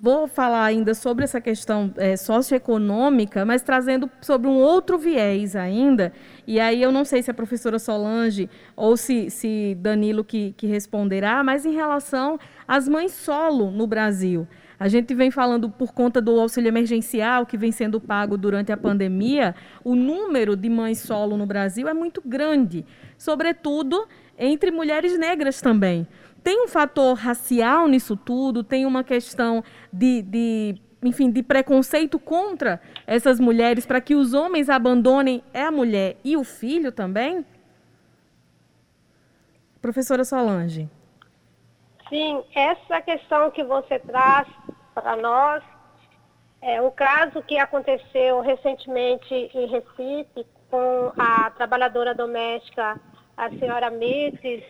Vou 0.00 0.26
falar 0.26 0.64
ainda 0.64 0.94
sobre 0.94 1.24
essa 1.24 1.42
questão 1.42 1.92
é, 1.98 2.16
socioeconômica, 2.16 3.44
mas 3.44 3.60
trazendo 3.60 4.10
sobre 4.22 4.48
um 4.48 4.56
outro 4.56 4.98
viés 4.98 5.54
ainda. 5.54 6.10
E 6.46 6.58
aí 6.58 6.82
eu 6.82 6.90
não 6.90 7.04
sei 7.04 7.22
se 7.22 7.30
a 7.30 7.34
professora 7.34 7.78
Solange 7.78 8.48
ou 8.74 8.96
se, 8.96 9.28
se 9.28 9.74
Danilo 9.78 10.24
que, 10.24 10.52
que 10.52 10.66
responderá, 10.66 11.44
mas 11.44 11.66
em 11.66 11.74
relação 11.74 12.38
às 12.66 12.88
mães 12.88 13.12
solo 13.12 13.70
no 13.70 13.86
Brasil. 13.86 14.48
A 14.84 14.88
gente 14.88 15.14
vem 15.14 15.30
falando 15.30 15.70
por 15.70 15.94
conta 15.94 16.20
do 16.20 16.38
auxílio 16.38 16.68
emergencial 16.68 17.46
que 17.46 17.56
vem 17.56 17.72
sendo 17.72 17.98
pago 17.98 18.36
durante 18.36 18.70
a 18.70 18.76
pandemia, 18.76 19.54
o 19.82 19.94
número 19.94 20.54
de 20.54 20.68
mães 20.68 20.98
solo 20.98 21.38
no 21.38 21.46
Brasil 21.46 21.88
é 21.88 21.94
muito 21.94 22.20
grande, 22.22 22.84
sobretudo 23.16 24.06
entre 24.38 24.70
mulheres 24.70 25.18
negras 25.18 25.62
também. 25.62 26.06
Tem 26.42 26.62
um 26.62 26.68
fator 26.68 27.14
racial 27.14 27.88
nisso 27.88 28.14
tudo, 28.14 28.62
tem 28.62 28.84
uma 28.84 29.02
questão 29.02 29.64
de, 29.90 30.20
de 30.20 30.74
enfim, 31.02 31.30
de 31.30 31.42
preconceito 31.42 32.18
contra 32.18 32.78
essas 33.06 33.40
mulheres 33.40 33.86
para 33.86 34.02
que 34.02 34.14
os 34.14 34.34
homens 34.34 34.68
abandonem 34.68 35.42
é 35.54 35.62
a 35.62 35.70
mulher 35.70 36.18
e 36.22 36.36
o 36.36 36.44
filho 36.44 36.92
também? 36.92 37.42
Professora 39.80 40.26
Solange. 40.26 40.90
Sim, 42.10 42.44
essa 42.54 43.00
questão 43.00 43.50
que 43.50 43.64
você 43.64 43.98
traz 43.98 44.46
para 44.94 45.16
nós 45.16 45.62
é 46.62 46.80
o 46.80 46.90
caso 46.90 47.42
que 47.42 47.58
aconteceu 47.58 48.40
recentemente 48.40 49.34
em 49.34 49.66
Recife 49.66 50.46
com 50.70 51.12
a 51.18 51.50
trabalhadora 51.50 52.14
doméstica, 52.14 52.98
a 53.36 53.50
senhora 53.50 53.90
Mites, 53.90 54.64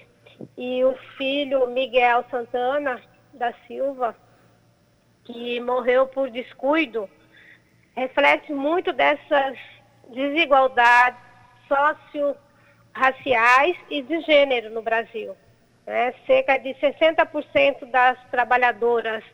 e 0.58 0.84
o 0.84 0.94
filho 1.16 1.66
Miguel 1.68 2.24
Santana 2.30 3.00
da 3.32 3.54
Silva, 3.66 4.14
que 5.24 5.58
morreu 5.60 6.06
por 6.08 6.28
descuido, 6.30 7.08
reflete 7.94 8.52
muito 8.52 8.92
dessas 8.92 9.56
desigualdades 10.08 11.20
socio-raciais 11.68 13.76
e 13.88 14.02
de 14.02 14.20
gênero 14.22 14.70
no 14.70 14.82
Brasil. 14.82 15.36
Né? 15.86 16.12
Cerca 16.26 16.58
de 16.58 16.74
60% 16.74 17.88
das 17.90 18.18
trabalhadoras 18.30 19.24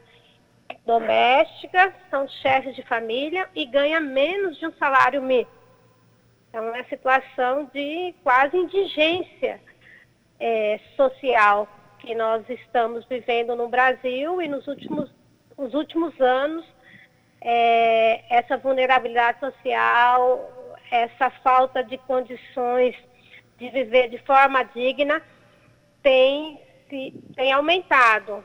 domésticas 0.87 1.92
são 2.11 2.28
chefes 2.28 2.74
de 2.74 2.83
família 2.83 3.48
e 3.54 3.66
ganham 3.66 4.00
menos 4.00 4.59
de 4.59 4.66
um 4.66 4.72
salário 4.72 5.22
mínimo. 5.22 5.50
Então, 6.48 6.64
é 6.64 6.70
uma 6.70 6.85
situação 6.85 7.70
de 7.72 8.14
quase 8.24 8.56
indigência 8.56 9.61
é, 10.38 10.80
social 10.96 11.68
que 11.98 12.14
nós 12.14 12.48
estamos 12.48 13.04
vivendo 13.06 13.54
no 13.54 13.68
Brasil 13.68 14.40
e 14.40 14.48
nos 14.48 14.66
últimos, 14.66 15.11
nos 15.56 15.74
últimos 15.74 16.18
anos, 16.20 16.64
é, 17.40 18.24
essa 18.28 18.56
vulnerabilidade 18.56 19.38
social, 19.38 20.74
essa 20.90 21.30
falta 21.42 21.85
de 21.85 21.98
condições 21.98 22.96
de 23.59 23.68
viver 23.68 24.09
de 24.09 24.18
forma 24.18 24.62
digna 24.64 25.22
tem, 26.02 26.61
tem 27.37 27.52
aumentado. 27.52 28.42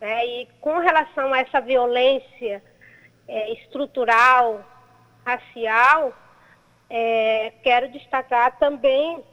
Né? 0.00 0.26
E 0.26 0.48
com 0.60 0.78
relação 0.78 1.32
a 1.32 1.38
essa 1.38 1.60
violência 1.60 2.62
é, 3.26 3.52
estrutural, 3.54 4.64
racial, 5.24 6.12
é, 6.90 7.52
quero 7.62 7.90
destacar 7.90 8.58
também 8.58 9.24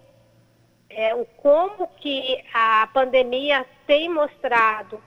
é, 0.89 1.13
o 1.15 1.25
como 1.37 1.87
que 1.97 2.43
a 2.53 2.87
pandemia 2.93 3.65
tem 3.85 4.09
mostrado, 4.09 5.01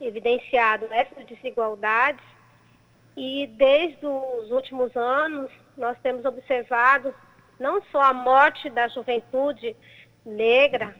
evidenciado 0.00 0.86
essas 0.90 1.24
desigualdades 1.26 2.24
e 3.16 3.46
desde 3.46 4.04
os 4.04 4.50
últimos 4.50 4.94
anos 4.96 5.50
nós 5.76 5.96
temos 6.02 6.24
observado 6.24 7.14
não 7.58 7.80
só 7.90 8.02
a 8.02 8.12
morte 8.12 8.68
da 8.70 8.88
juventude 8.88 9.76
negra, 10.24 10.94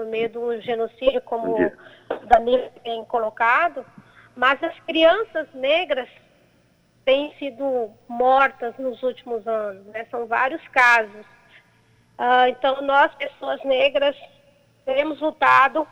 por 0.00 0.06
meio 0.06 0.30
do 0.30 0.60
genocídio, 0.62 1.20
como 1.20 1.54
o 1.60 2.26
Danilo 2.26 2.70
tem 2.82 3.04
colocado, 3.04 3.84
mas 4.34 4.62
as 4.62 4.74
crianças 4.80 5.46
negras 5.52 6.08
têm 7.04 7.34
sido 7.38 7.90
mortas 8.08 8.74
nos 8.78 9.02
últimos 9.02 9.46
anos, 9.46 9.84
né? 9.88 10.06
são 10.10 10.26
vários 10.26 10.66
casos. 10.68 11.26
Ah, 12.16 12.48
então, 12.48 12.80
nós, 12.80 13.14
pessoas 13.16 13.62
negras, 13.62 14.16
temos 14.86 15.20
lutado 15.20 15.86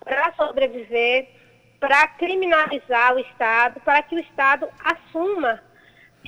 para 0.00 0.32
sobreviver, 0.32 1.28
para 1.78 2.08
criminalizar 2.08 3.14
o 3.14 3.20
Estado, 3.20 3.80
para 3.82 4.02
que 4.02 4.16
o 4.16 4.20
Estado 4.20 4.68
assuma 4.84 5.62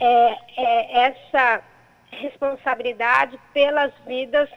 é, 0.00 0.36
é, 0.56 1.00
essa 1.08 1.64
responsabilidade 2.12 3.36
pelas 3.52 3.92
vidas 4.06 4.48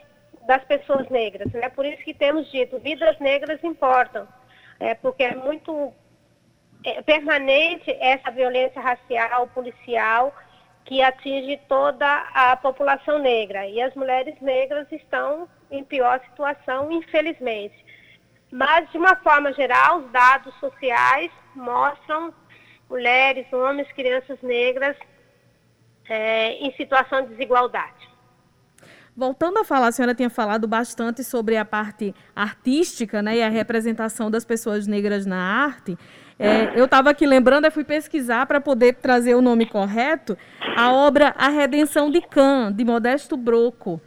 das 0.48 0.64
pessoas 0.64 1.06
negras. 1.10 1.52
Né? 1.52 1.68
por 1.68 1.84
isso 1.84 2.02
que 2.02 2.14
temos 2.14 2.50
dito, 2.50 2.78
vidas 2.78 3.18
negras 3.20 3.62
importam, 3.62 4.26
é, 4.80 4.94
porque 4.94 5.22
é 5.22 5.36
muito 5.36 5.92
é, 6.82 7.02
permanente 7.02 7.90
essa 8.00 8.30
violência 8.30 8.80
racial, 8.80 9.46
policial, 9.48 10.34
que 10.86 11.02
atinge 11.02 11.60
toda 11.68 12.06
a 12.32 12.56
população 12.56 13.18
negra. 13.18 13.66
E 13.66 13.80
as 13.82 13.94
mulheres 13.94 14.40
negras 14.40 14.90
estão 14.90 15.46
em 15.70 15.84
pior 15.84 16.18
situação, 16.30 16.90
infelizmente. 16.90 17.76
Mas, 18.50 18.90
de 18.90 18.96
uma 18.96 19.14
forma 19.16 19.52
geral, 19.52 19.98
os 19.98 20.10
dados 20.10 20.54
sociais 20.58 21.30
mostram 21.54 22.32
mulheres, 22.88 23.52
homens, 23.52 23.92
crianças 23.92 24.40
negras 24.40 24.96
é, 26.08 26.52
em 26.52 26.72
situação 26.72 27.20
de 27.20 27.28
desigualdade. 27.34 28.07
Voltando 29.18 29.58
a 29.58 29.64
falar, 29.64 29.88
a 29.88 29.90
senhora 29.90 30.14
tinha 30.14 30.30
falado 30.30 30.68
bastante 30.68 31.24
sobre 31.24 31.56
a 31.56 31.64
parte 31.64 32.14
artística 32.36 33.20
né, 33.20 33.38
e 33.38 33.42
a 33.42 33.48
representação 33.48 34.30
das 34.30 34.44
pessoas 34.44 34.86
negras 34.86 35.26
na 35.26 35.36
arte. 35.36 35.98
É, 36.38 36.78
eu 36.78 36.84
estava 36.84 37.10
aqui 37.10 37.26
lembrando, 37.26 37.64
eu 37.64 37.72
fui 37.72 37.82
pesquisar 37.82 38.46
para 38.46 38.60
poder 38.60 38.94
trazer 38.94 39.34
o 39.34 39.42
nome 39.42 39.66
correto, 39.66 40.38
a 40.76 40.92
obra 40.92 41.34
A 41.36 41.48
Redenção 41.48 42.12
de 42.12 42.20
Can, 42.20 42.72
de 42.72 42.84
Modesto 42.84 43.36
Broco, 43.36 44.00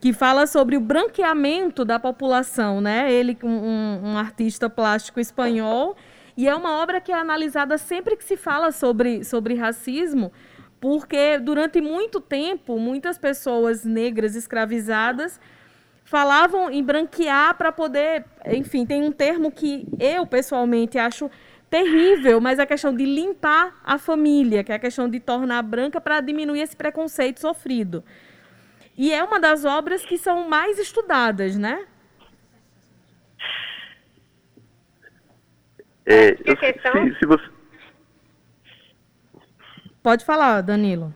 que 0.00 0.12
fala 0.12 0.48
sobre 0.48 0.76
o 0.76 0.80
branqueamento 0.80 1.84
da 1.84 2.00
população. 2.00 2.80
Né? 2.80 3.12
Ele, 3.12 3.38
um, 3.44 4.00
um 4.02 4.18
artista 4.18 4.68
plástico 4.68 5.20
espanhol, 5.20 5.96
e 6.36 6.48
é 6.48 6.54
uma 6.56 6.82
obra 6.82 7.00
que 7.00 7.12
é 7.12 7.14
analisada 7.14 7.78
sempre 7.78 8.16
que 8.16 8.24
se 8.24 8.36
fala 8.36 8.72
sobre, 8.72 9.22
sobre 9.22 9.54
racismo, 9.54 10.32
porque 10.80 11.38
durante 11.38 11.80
muito 11.80 12.20
tempo, 12.20 12.78
muitas 12.78 13.18
pessoas 13.18 13.84
negras 13.84 14.34
escravizadas 14.34 15.40
falavam 16.04 16.70
em 16.70 16.82
branquear 16.82 17.56
para 17.56 17.72
poder. 17.72 18.24
Enfim, 18.46 18.86
tem 18.86 19.02
um 19.02 19.12
termo 19.12 19.50
que 19.50 19.86
eu, 19.98 20.26
pessoalmente, 20.26 20.98
acho 20.98 21.30
terrível, 21.68 22.40
mas 22.40 22.58
é 22.58 22.62
a 22.62 22.66
questão 22.66 22.94
de 22.94 23.04
limpar 23.04 23.80
a 23.84 23.98
família, 23.98 24.62
que 24.62 24.72
é 24.72 24.76
a 24.76 24.78
questão 24.78 25.08
de 25.08 25.18
tornar 25.18 25.62
branca 25.62 26.00
para 26.00 26.20
diminuir 26.20 26.60
esse 26.60 26.76
preconceito 26.76 27.40
sofrido. 27.40 28.04
E 28.96 29.12
é 29.12 29.22
uma 29.22 29.38
das 29.38 29.64
obras 29.64 30.04
que 30.04 30.16
são 30.16 30.48
mais 30.48 30.78
estudadas, 30.78 31.58
né? 31.58 31.84
É, 36.06 36.30
eu, 36.44 36.56
se, 36.56 37.18
se 37.18 37.26
você... 37.26 37.55
Pode 40.06 40.24
falar, 40.24 40.60
Danilo. 40.60 41.12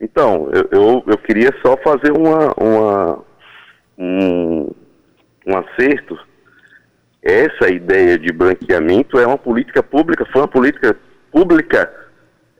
Então, 0.00 0.48
eu, 0.50 0.66
eu, 0.72 1.04
eu 1.08 1.18
queria 1.18 1.50
só 1.60 1.76
fazer 1.76 2.10
uma, 2.10 2.50
uma, 2.56 3.18
um, 3.98 4.70
um 5.46 5.58
acerto 5.58 6.18
essa 7.22 7.68
ideia 7.68 8.18
de 8.18 8.32
branqueamento 8.32 9.18
é 9.18 9.26
uma 9.26 9.36
política 9.36 9.82
pública, 9.82 10.24
foi 10.32 10.40
uma 10.40 10.48
política 10.48 10.96
pública 11.30 11.92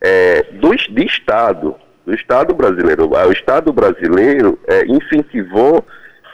é, 0.03 0.42
do, 0.61 0.77
de 0.77 1.07
Estado, 1.07 1.77
do 2.05 2.14
Estado 2.14 2.53
brasileiro. 2.53 3.09
O 3.09 3.33
Estado 3.33 3.73
brasileiro 3.73 4.59
é, 4.66 4.85
incentivou 4.85 5.83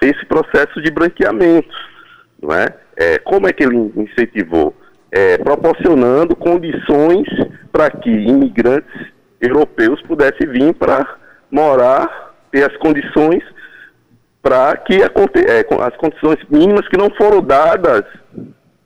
esse 0.02 0.26
processo 0.26 0.82
de 0.82 0.90
branqueamento. 0.90 1.72
Não 2.42 2.52
é? 2.52 2.74
é 2.96 3.20
como 3.20 3.46
é 3.46 3.52
que 3.52 3.62
ele 3.62 3.92
incentivou? 3.94 4.74
É, 5.10 5.38
proporcionando 5.38 6.36
condições 6.36 7.26
para 7.72 7.90
que 7.90 8.10
imigrantes 8.10 9.10
europeus 9.40 10.02
pudessem 10.02 10.46
vir 10.48 10.74
para 10.74 11.16
morar, 11.50 12.34
ter 12.50 12.70
as 12.70 12.76
condições 12.76 13.42
para 14.42 14.76
que 14.76 15.02
é, 15.02 15.06
as 15.06 15.96
condições 15.96 16.38
mínimas 16.50 16.86
que 16.88 16.96
não 16.96 17.10
foram 17.10 17.42
dadas 17.42 18.04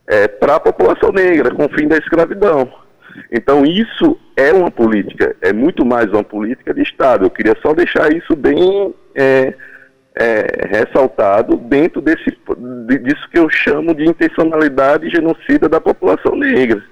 é, 0.06 0.28
para 0.28 0.56
a 0.56 0.60
população 0.60 1.10
negra 1.12 1.54
com 1.54 1.66
o 1.66 1.78
fim 1.78 1.86
da 1.86 1.96
escravidão. 1.96 2.72
Então 3.30 3.64
isso 3.64 4.18
é 4.36 4.52
uma 4.52 4.70
política, 4.70 5.36
é 5.40 5.52
muito 5.52 5.84
mais 5.84 6.06
uma 6.10 6.24
política 6.24 6.72
de 6.72 6.82
Estado. 6.82 7.24
Eu 7.24 7.30
queria 7.30 7.56
só 7.62 7.74
deixar 7.74 8.12
isso 8.12 8.34
bem 8.34 8.94
é, 9.14 9.54
é, 10.14 10.66
ressaltado 10.68 11.56
dentro 11.56 12.00
desse, 12.00 12.36
disso 13.02 13.28
que 13.30 13.38
eu 13.38 13.48
chamo 13.48 13.94
de 13.94 14.04
intencionalidade 14.04 15.08
genocida 15.08 15.68
da 15.68 15.80
população 15.80 16.36
negra. 16.36 16.82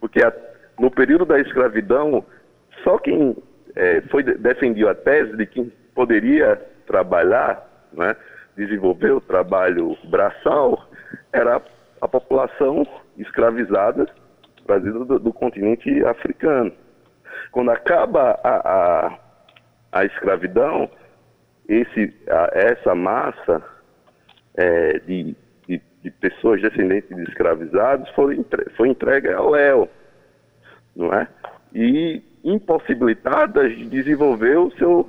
Porque 0.00 0.22
a, 0.22 0.32
no 0.78 0.90
período 0.90 1.24
da 1.24 1.40
escravidão, 1.40 2.24
só 2.84 2.98
quem 2.98 3.36
é, 3.74 4.00
foi 4.10 4.22
defendiu 4.22 4.88
a 4.88 4.94
tese 4.94 5.36
de 5.36 5.46
que 5.46 5.72
poderia 5.94 6.60
trabalhar 6.86 7.66
né, 7.92 8.16
desenvolver 8.56 9.12
o 9.12 9.20
trabalho 9.20 9.96
braçal 10.04 10.88
era 11.32 11.60
a 12.00 12.08
população 12.08 12.86
escravizada 13.16 14.06
trazida 14.66 15.04
do, 15.04 15.18
do 15.18 15.32
continente 15.32 16.04
africano. 16.04 16.72
Quando 17.50 17.70
acaba 17.70 18.38
a, 18.42 19.08
a, 19.08 19.18
a 19.92 20.04
escravidão, 20.04 20.88
esse, 21.72 22.14
a, 22.28 22.50
essa 22.52 22.94
massa 22.94 23.62
é, 24.54 24.98
de, 25.00 25.34
de, 25.66 25.80
de, 26.02 26.10
pessoas 26.10 26.60
descendentes 26.60 27.14
de 27.16 27.22
escravizados 27.22 28.08
foi, 28.10 28.36
entre, 28.36 28.70
foi 28.76 28.88
entregue 28.88 29.28
ao 29.32 29.50
léo, 29.50 29.88
não 30.94 31.12
é? 31.12 31.26
E 31.74 32.22
impossibilitadas 32.44 33.76
de 33.76 33.86
desenvolver 33.86 34.58
o 34.58 34.70
seu 34.72 35.08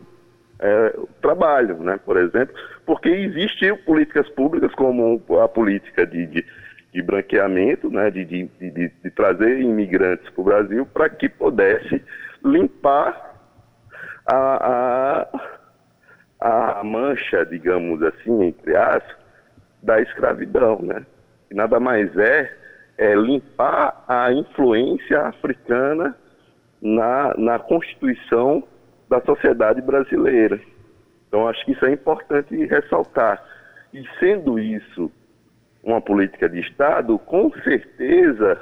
é, 0.60 0.96
trabalho, 1.22 1.78
né, 1.80 2.00
por 2.06 2.16
exemplo, 2.16 2.56
porque 2.86 3.10
existiam 3.10 3.76
políticas 3.78 4.30
públicas 4.30 4.74
como 4.76 5.22
a 5.42 5.48
política 5.48 6.06
de, 6.06 6.26
de, 6.28 6.46
de 6.94 7.02
branqueamento, 7.02 7.90
né, 7.90 8.10
de, 8.10 8.24
de, 8.24 8.50
de, 8.60 8.72
de 8.90 9.12
trazer 9.12 9.60
imigrantes 9.60 10.30
para 10.30 10.42
o 10.42 10.46
Brasil 10.46 10.86
para 10.86 11.10
que 11.10 11.28
pudesse 11.28 12.02
limpar 12.46 13.34
a, 14.26 14.36
a, 14.36 15.60
a 16.44 16.84
mancha, 16.84 17.46
digamos 17.46 18.04
assim, 18.04 18.44
entre 18.44 18.76
aspas, 18.76 19.16
da 19.82 20.02
escravidão, 20.02 20.80
né? 20.82 21.06
E 21.50 21.56
nada 21.56 21.80
mais 21.80 22.16
é, 22.18 22.54
é 22.98 23.16
limpar 23.16 24.04
a 24.08 24.32
influência 24.34 25.22
africana 25.22 26.16
na, 26.82 27.34
na 27.38 27.60
constituição 27.60 28.64
da 29.10 29.22
sociedade 29.22 29.82
brasileira. 29.82 30.60
Então, 31.28 31.48
acho 31.48 31.64
que 31.66 31.72
isso 31.72 31.86
é 31.86 31.92
importante 31.94 32.66
ressaltar. 32.66 33.42
E 33.94 34.04
sendo 34.20 34.60
isso 34.60 35.10
uma 35.82 36.02
política 36.02 36.50
de 36.50 36.60
Estado, 36.60 37.18
com 37.20 37.52
certeza 37.64 38.60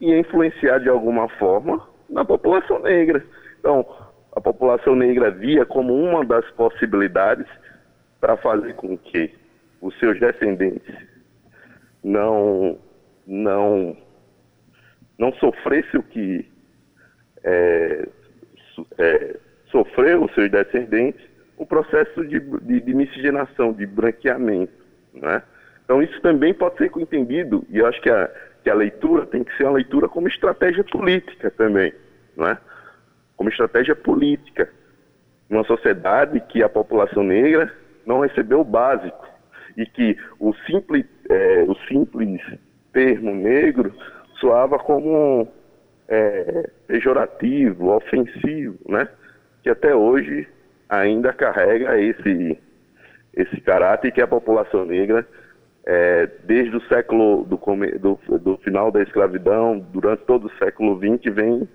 ia 0.00 0.18
influenciar 0.18 0.78
de 0.80 0.88
alguma 0.88 1.28
forma 1.28 1.80
na 2.08 2.24
população 2.24 2.80
negra. 2.80 3.24
Então, 3.58 3.86
a 4.34 4.40
população 4.40 4.96
negra 4.96 5.30
via 5.30 5.64
como 5.64 5.94
uma 5.94 6.24
das 6.24 6.48
possibilidades 6.52 7.46
para 8.20 8.36
fazer 8.36 8.74
com 8.74 8.96
que 8.98 9.32
os 9.80 9.96
seus 9.98 10.18
descendentes 10.18 10.94
não 12.02 12.78
não 13.26 13.96
não 15.18 15.32
sofresse 15.34 15.96
o 15.96 16.02
que 16.02 16.46
é, 17.44 18.08
é, 18.98 19.36
sofreu 19.70 20.24
os 20.24 20.34
seus 20.34 20.50
descendentes 20.50 21.24
o 21.56 21.64
processo 21.64 22.24
de, 22.26 22.40
de, 22.40 22.80
de 22.80 22.94
miscigenação, 22.94 23.72
de 23.72 23.86
branqueamento. 23.86 24.72
Né? 25.12 25.40
Então 25.84 26.02
isso 26.02 26.20
também 26.20 26.52
pode 26.52 26.76
ser 26.78 26.90
entendido, 26.96 27.64
e 27.68 27.78
eu 27.78 27.86
acho 27.86 28.00
que 28.00 28.10
a, 28.10 28.28
que 28.62 28.70
a 28.70 28.74
leitura 28.74 29.26
tem 29.26 29.44
que 29.44 29.56
ser 29.56 29.64
uma 29.64 29.74
leitura 29.74 30.08
como 30.08 30.26
estratégia 30.26 30.82
política 30.82 31.50
também, 31.52 31.92
não 32.36 32.48
é? 32.48 32.58
Como 33.36 33.48
estratégia 33.48 33.94
política. 33.94 34.70
Uma 35.48 35.64
sociedade 35.64 36.40
que 36.40 36.62
a 36.62 36.68
população 36.68 37.22
negra 37.22 37.72
não 38.06 38.20
recebeu 38.20 38.60
o 38.60 38.64
básico 38.64 39.26
e 39.76 39.86
que 39.86 40.16
o 40.38 40.54
simples, 40.66 41.04
é, 41.28 41.64
o 41.68 41.74
simples 41.88 42.40
termo 42.92 43.34
negro 43.34 43.92
soava 44.38 44.78
como 44.78 45.48
é, 46.08 46.70
pejorativo, 46.86 47.90
ofensivo, 47.90 48.78
né? 48.88 49.08
que 49.62 49.70
até 49.70 49.94
hoje 49.94 50.46
ainda 50.88 51.32
carrega 51.32 51.98
esse, 51.98 52.58
esse 53.34 53.60
caráter 53.62 54.12
que 54.12 54.20
a 54.20 54.26
população 54.26 54.84
negra, 54.84 55.26
é, 55.86 56.28
desde 56.44 56.76
o 56.76 56.82
século 56.82 57.44
do, 57.44 57.58
do, 57.98 58.38
do, 58.38 58.56
final 58.58 58.92
da 58.92 59.02
escravidão, 59.02 59.78
durante 59.92 60.24
todo 60.24 60.46
o 60.46 60.58
século 60.58 60.98
XX, 60.98 61.34
vem 61.34 61.68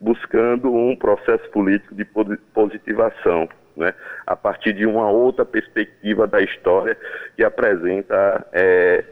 buscando 0.00 0.72
um 0.72 0.96
processo 0.96 1.48
político 1.50 1.94
de 1.94 2.04
positivação, 2.52 3.48
né, 3.76 3.94
a 4.26 4.36
partir 4.36 4.72
de 4.72 4.86
uma 4.86 5.10
outra 5.10 5.44
perspectiva 5.44 6.26
da 6.26 6.40
história 6.40 6.96
que 7.36 7.42
apresenta 7.42 8.46
é, 8.52 9.04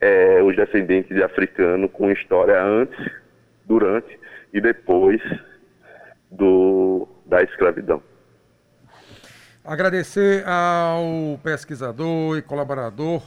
é, 0.00 0.42
os 0.42 0.56
descendentes 0.56 1.14
de 1.14 1.22
africano 1.22 1.88
com 1.88 2.10
história 2.10 2.62
antes, 2.62 2.98
durante 3.66 4.18
e 4.52 4.60
depois 4.60 5.20
do, 6.30 7.06
da 7.26 7.42
escravidão. 7.42 8.02
Agradecer 9.64 10.44
ao 10.46 11.38
pesquisador 11.42 12.38
e 12.38 12.42
colaborador 12.42 13.22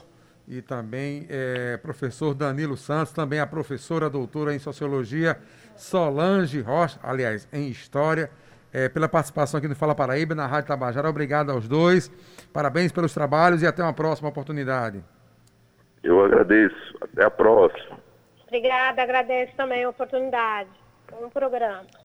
e 0.52 0.62
também 0.62 1.26
é, 1.30 1.78
professor 1.78 2.34
Danilo 2.34 2.76
Santos, 2.76 3.14
também 3.14 3.40
a 3.40 3.48
professora 3.48 4.10
doutora 4.10 4.54
em 4.54 4.60
Sociologia 4.60 5.38
Solange 5.78 6.60
Rocha, 6.60 7.00
aliás, 7.02 7.48
em 7.54 7.70
História, 7.70 8.30
é, 8.74 8.90
pela 8.90 9.08
participação 9.08 9.58
aqui 9.58 9.68
no 9.70 9.76
Fala 9.76 9.96
Paraíba, 9.96 10.36
na 10.36 10.46
Rádio 10.46 10.68
Tabajara. 10.68 11.10
Obrigado 11.10 11.52
aos 11.52 11.70
dois. 11.70 12.12
Parabéns 12.52 12.92
pelos 12.92 13.14
trabalhos 13.14 13.62
e 13.62 13.66
até 13.66 13.82
uma 13.82 13.94
próxima 13.94 14.28
oportunidade. 14.28 15.02
Eu 16.04 16.22
agradeço. 16.26 16.98
Até 17.00 17.26
a 17.26 17.30
próxima. 17.30 17.98
Obrigada, 18.46 19.02
agradeço 19.02 19.56
também 19.56 19.86
a 19.86 19.90
oportunidade. 19.90 20.70
Bom 21.10 21.30
programa. 21.30 21.86